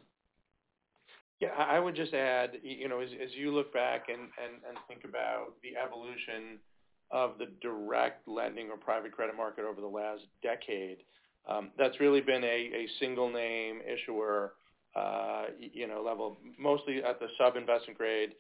[1.40, 5.04] Yeah, I would just add, you know, as you look back and and and think
[5.04, 6.58] about the evolution
[7.10, 10.98] of the direct lending or private credit market over the last decade,
[11.46, 14.54] um, that's really been a single name issuer
[14.96, 18.30] uh, you know, level, mostly at the sub-investment grade,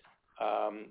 [0.40, 0.86] um,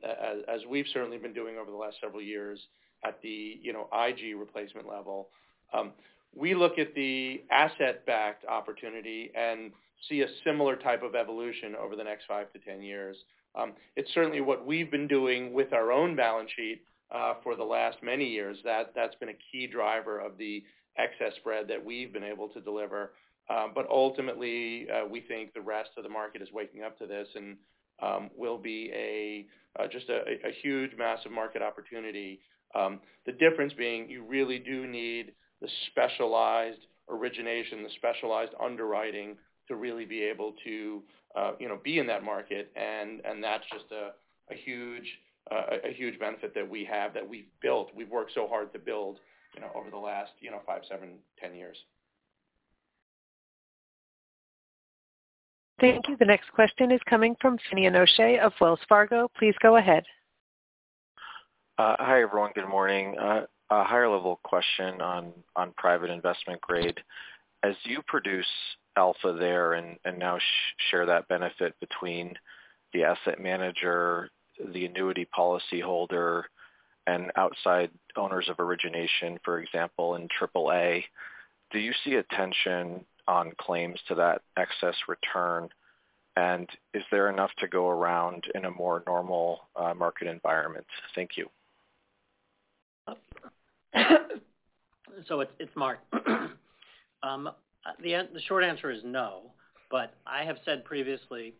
[0.47, 2.59] as we've certainly been doing over the last several years
[3.03, 5.29] at the you know, IG replacement level.
[5.75, 5.91] Um,
[6.35, 9.71] we look at the asset-backed opportunity and
[10.09, 13.17] see a similar type of evolution over the next five to ten years.
[13.55, 17.63] Um, it's certainly what we've been doing with our own balance sheet uh, for the
[17.63, 18.57] last many years.
[18.63, 20.63] That's been a key driver of the
[20.97, 23.11] excess spread that we've been able to deliver.
[23.49, 27.05] Um but ultimately, uh, we think the rest of the market is waking up to
[27.05, 27.57] this and
[28.01, 29.47] um, will be
[29.79, 32.39] uh, just a huge, massive market opportunity.
[32.73, 36.79] The difference being you really do need the specialized
[37.09, 39.37] origination, the specialized underwriting
[39.67, 41.01] to really be able to,
[41.35, 42.71] uh, you know, be in that market.
[42.75, 44.11] And and that's just a
[44.53, 45.07] a huge
[45.51, 47.91] uh, a huge benefit that we have that we've built.
[47.95, 49.19] We've worked so hard to build,
[49.53, 51.77] you know, over the last, you know, five, seven, ten years.
[55.79, 56.15] Thank you.
[56.17, 59.29] The next question is coming from Finian O'Shea of Wells Fargo.
[59.37, 60.05] Please go ahead.
[61.77, 62.51] Uh, hi, everyone.
[62.55, 63.15] Good morning.
[63.71, 65.33] A higher level question on
[65.77, 66.99] private investment grade.
[67.63, 68.45] As you produce
[68.95, 70.37] alpha there and now
[70.89, 72.35] share that benefit between
[72.93, 74.29] the asset manager,
[74.73, 76.45] the annuity policy holder,
[77.07, 81.03] and outside owners of origination, for example, in AAA,
[81.71, 85.69] do you see a tension on claims to that excess return?
[86.35, 90.85] And is there enough to go around in a more normal uh, market environment?
[91.13, 91.49] Thank you.
[95.27, 95.99] So it's Marc.
[97.23, 97.49] Um,
[98.03, 99.51] the short answer is no,
[99.89, 101.55] but I have said previously,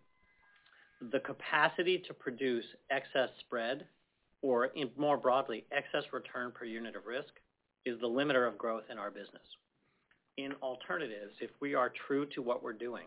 [1.12, 3.86] the capacity to produce excess spread
[4.44, 7.34] or more broadly, excess return per unit of risk
[7.86, 9.42] is the limiter of growth in our business.
[10.38, 13.06] In alternatives, if we are true to what we're doing,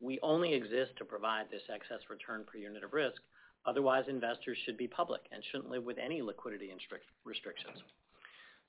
[0.00, 3.20] we only exist to provide this excess return per unit of risk.
[3.66, 6.70] Otherwise, investors should be public and shouldn't live with any liquidity
[7.24, 7.78] restrictions.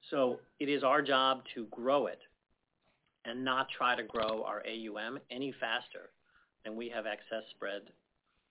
[0.10, 2.20] So it is our job to grow it
[3.26, 6.10] and not try to grow our AUM any faster
[6.66, 7.84] than we have excess spread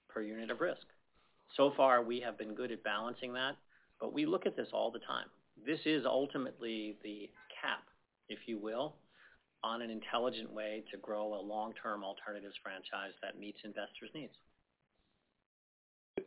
[0.08, 0.86] per unit of risk.
[1.56, 3.56] So far, we have been good at balancing that,
[4.00, 5.26] but we look at this all the time.
[5.64, 7.30] This is ultimately the
[7.60, 7.82] cap,
[8.28, 8.96] if you will,
[9.64, 14.34] on an intelligent way to grow a long-term alternatives franchise that meets investors' needs.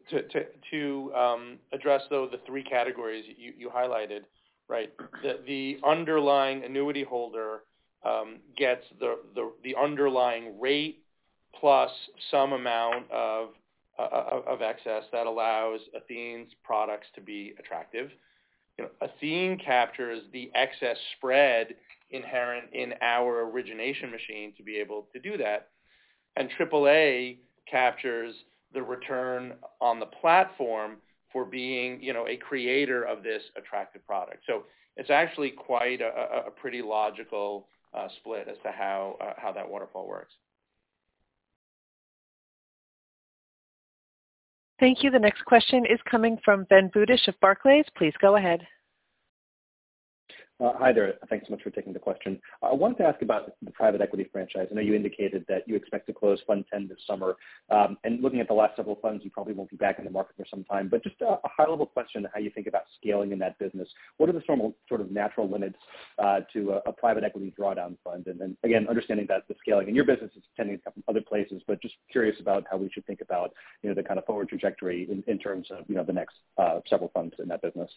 [0.09, 4.21] To to, to um, address, though, the three categories you you highlighted,
[4.67, 4.91] right?
[5.23, 7.61] The the underlying annuity holder
[8.03, 11.03] um, gets the the the underlying rate
[11.59, 11.91] plus
[12.31, 13.49] some amount of
[13.99, 18.09] uh, of excess that allows Athene's products to be attractive.
[18.77, 21.75] You know, Athene captures the excess spread
[22.11, 25.67] inherent in our origination machine to be able to do that.
[26.37, 27.37] And AAA
[27.69, 28.33] captures
[28.73, 30.97] the return on the platform
[31.31, 34.43] for being, you know, a creator of this attractive product.
[34.47, 34.63] So
[34.97, 40.33] it's actually quite a pretty logical uh, split as to uh, how that waterfall works.
[44.79, 45.11] Thank you.
[45.11, 47.85] The next question is coming from Ben Budish of Barclays.
[47.97, 48.65] Please go ahead.
[50.61, 51.13] Uh, hi there.
[51.29, 52.37] Thanks so much for taking the question.
[52.61, 54.67] I wanted to ask about the private equity franchise.
[54.69, 57.37] I know you indicated that you expect to close Fund X this summer.
[57.69, 60.11] Um and looking at the last several funds, you probably won't be back in the
[60.11, 60.89] market for some time.
[60.89, 63.87] But just a high-level question on how you think about scaling in that business.
[64.17, 64.43] What are the
[64.89, 65.77] sort of natural limits
[66.21, 68.27] uh, to a private equity drawdown fund?
[68.27, 71.03] And then again, understanding that the scaling in your business is tending to come from
[71.07, 74.19] other places, but just curious about how we should think about, you know, the kind
[74.19, 77.61] of forward trajectory in terms of, you know, the next uh, several funds in that
[77.61, 77.89] business.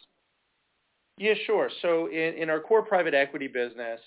[1.18, 1.70] Yeah, sure.
[1.82, 4.00] So in our core private equity business,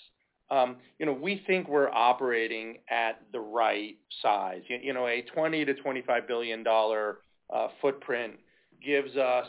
[0.52, 4.62] um, you know, we think we're operating at the right size.
[4.68, 8.34] You know, a $20 billion-$25 billion uh, footprint
[8.84, 9.48] gives us,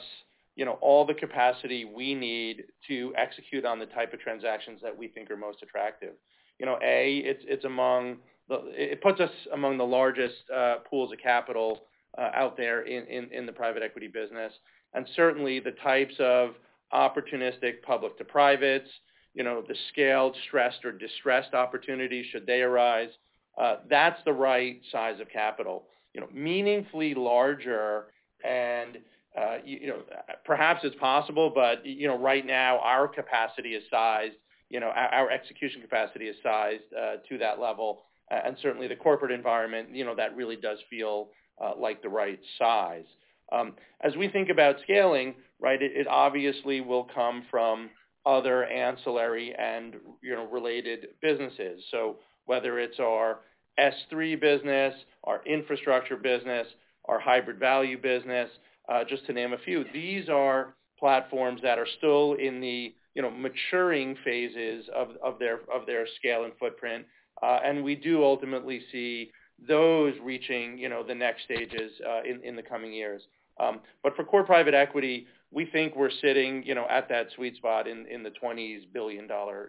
[0.54, 4.96] you know, all the capacity we need to execute on the type of transactions that
[4.96, 6.12] we think are most attractive.
[6.58, 8.16] You know, a it's it's among
[8.48, 11.80] the, it puts us among the largest uh, pools of capital
[12.16, 14.52] uh, out there in in the private equity business.
[14.94, 16.54] And certainly the types of
[16.92, 18.88] opportunistic public to privates,
[19.34, 23.10] you know, the scaled, stressed or distressed opportunities should they arise,
[23.58, 25.86] Uh, that's the right size of capital.
[26.12, 28.06] You know, meaningfully larger
[28.44, 28.98] and,
[29.36, 30.02] uh, you know,
[30.44, 34.36] perhaps it's possible, but, you know, right now our capacity is sized,
[34.68, 38.02] you know, our execution capacity is sized uh, to that level.
[38.30, 41.30] And certainly the corporate environment, you know, that really does feel
[41.78, 43.06] like the right size.
[43.52, 47.90] Um, as we think about scaling, right, it obviously will come from
[48.24, 51.82] other ancillary and, you know, related businesses.
[51.90, 52.16] So
[52.46, 53.40] whether it's our
[53.78, 54.94] S3 business,
[55.24, 56.66] our infrastructure business,
[57.06, 58.50] our hybrid value business,
[58.88, 59.84] uh, just to name a few.
[59.92, 66.44] These are platforms that are still in the, you know, maturing phases of their scale
[66.44, 67.04] and footprint.
[67.42, 69.30] Uh, and we do ultimately see
[69.68, 73.22] those reaching, you know, the next stages uh, in the coming years.
[73.58, 73.80] Um,
[74.16, 78.06] for core private equity, we think we're sitting, you know, at that sweet spot in
[78.06, 78.82] in the $20s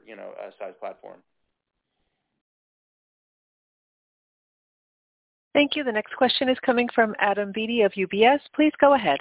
[0.05, 1.19] you know, uh, size platform.
[5.53, 5.83] Thank you.
[5.83, 8.39] The next question is coming from Adam Beatty of UBS.
[8.53, 9.17] Please go ahead.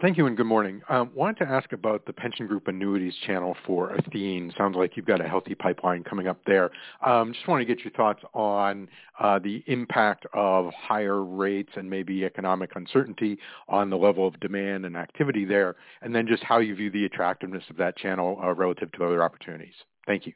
[0.00, 0.82] Thank you and good morning.
[1.14, 4.52] Wanted to ask about the pension group annuities channel for Athene.
[4.56, 6.70] Sounds like you've got a healthy pipeline coming up there.
[7.04, 8.88] Just wanna get your thoughts on
[9.18, 13.38] uh, the impact of higher rates and maybe economic uncertainty
[13.68, 17.04] on the level of demand and activity there, and then just how you view the
[17.04, 19.74] attractiveness of that channel uh, relative to other opportunities.
[20.06, 20.32] Thank you.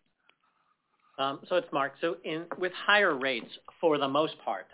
[1.19, 1.93] Um, so it's Marc.
[2.01, 4.67] So in, with higher rates, for the most part,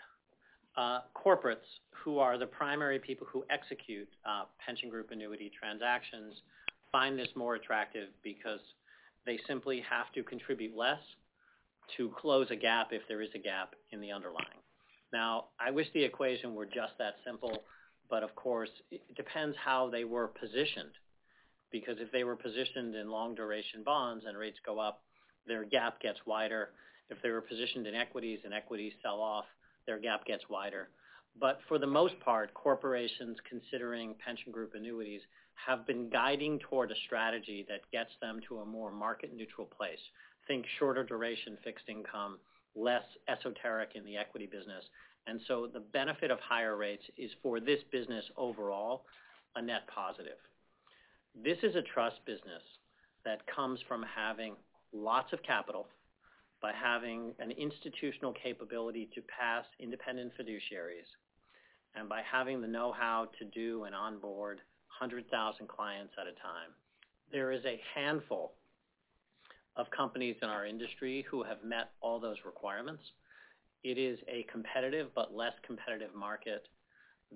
[0.77, 6.35] Uh, corporates who are the primary people who execute uh, pension group annuity transactions
[6.93, 8.61] find this more attractive because
[9.25, 11.01] they simply have to contribute less
[11.97, 14.61] to close a gap if there is a gap in the underlying.
[15.13, 17.65] Now, I wish the equation were just that simple,
[18.11, 20.93] but of course, it depends how they were positioned.
[21.73, 25.03] Because if they were positioned in long duration bonds and rates go up,
[25.47, 26.71] their gap gets wider.
[27.09, 29.45] If they were positioned in equities and equities sell off,
[29.87, 30.89] their gap gets wider.
[31.39, 35.21] But for the most part, corporations considering pension group annuities
[35.67, 39.99] have been guiding toward a strategy that gets them to a more market neutral place.
[40.47, 42.39] Think shorter duration fixed income,
[42.75, 44.85] less esoteric in the equity business.
[45.27, 49.05] And so the benefit of higher rates is for this business overall,
[49.57, 50.39] a net positive.
[51.35, 52.63] This is a trust business
[53.25, 54.55] that comes from having
[54.93, 55.87] lots of capital
[56.61, 61.09] by having an institutional capability to pass independent fiduciaries,
[61.95, 64.59] and by having the know-how to do and onboard
[64.99, 66.73] 100,000 clients at a time.
[67.33, 68.55] There is a handful
[69.77, 73.03] of companies in our industry who have met all those requirements.
[73.85, 76.67] It is a competitive but less competitive market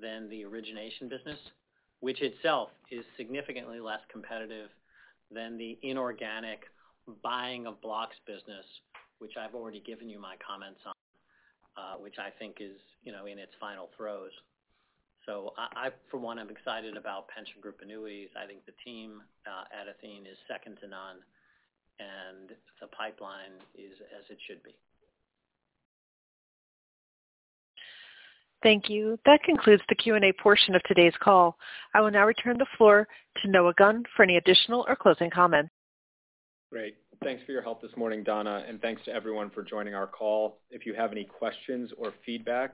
[0.00, 1.38] than the origination business,
[2.00, 4.70] which itself is significantly less competitive
[5.30, 6.62] than the inorganic
[7.22, 8.64] buying of blocks business,
[9.20, 10.94] which I've already given you my comments on,
[11.76, 14.32] uh, which I think is, you know, in its final throes.
[15.26, 18.30] So I for one I'm excited about pension group annuities.
[18.40, 21.20] I think the team uh, at Athene is second to none,
[22.00, 24.74] and the pipeline is as it should be.
[28.62, 29.18] Thank you.
[29.24, 31.56] That concludes the Q&A portion of today's call.
[31.94, 33.08] I will now return the floor
[33.42, 35.70] to Noah Gunn for any additional or closing comments.
[36.70, 36.96] Great.
[37.22, 40.56] Thanks for your help this morning, Donna, and thanks to everyone for joining our call.
[40.70, 42.72] If you have any questions or feedback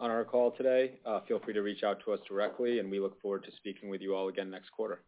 [0.00, 2.98] on our call today, uh, feel free to reach out to us directly, and we
[2.98, 4.98] look forward to speaking with you all again next quarter.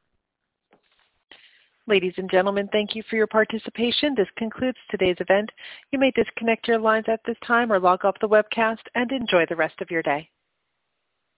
[1.88, 4.14] Ladies and gentlemen, thank you for your participation.
[4.16, 5.50] This concludes today's event.
[5.90, 9.46] You may disconnect your lines at this time or log off the webcast and enjoy
[9.48, 10.30] the rest of your day.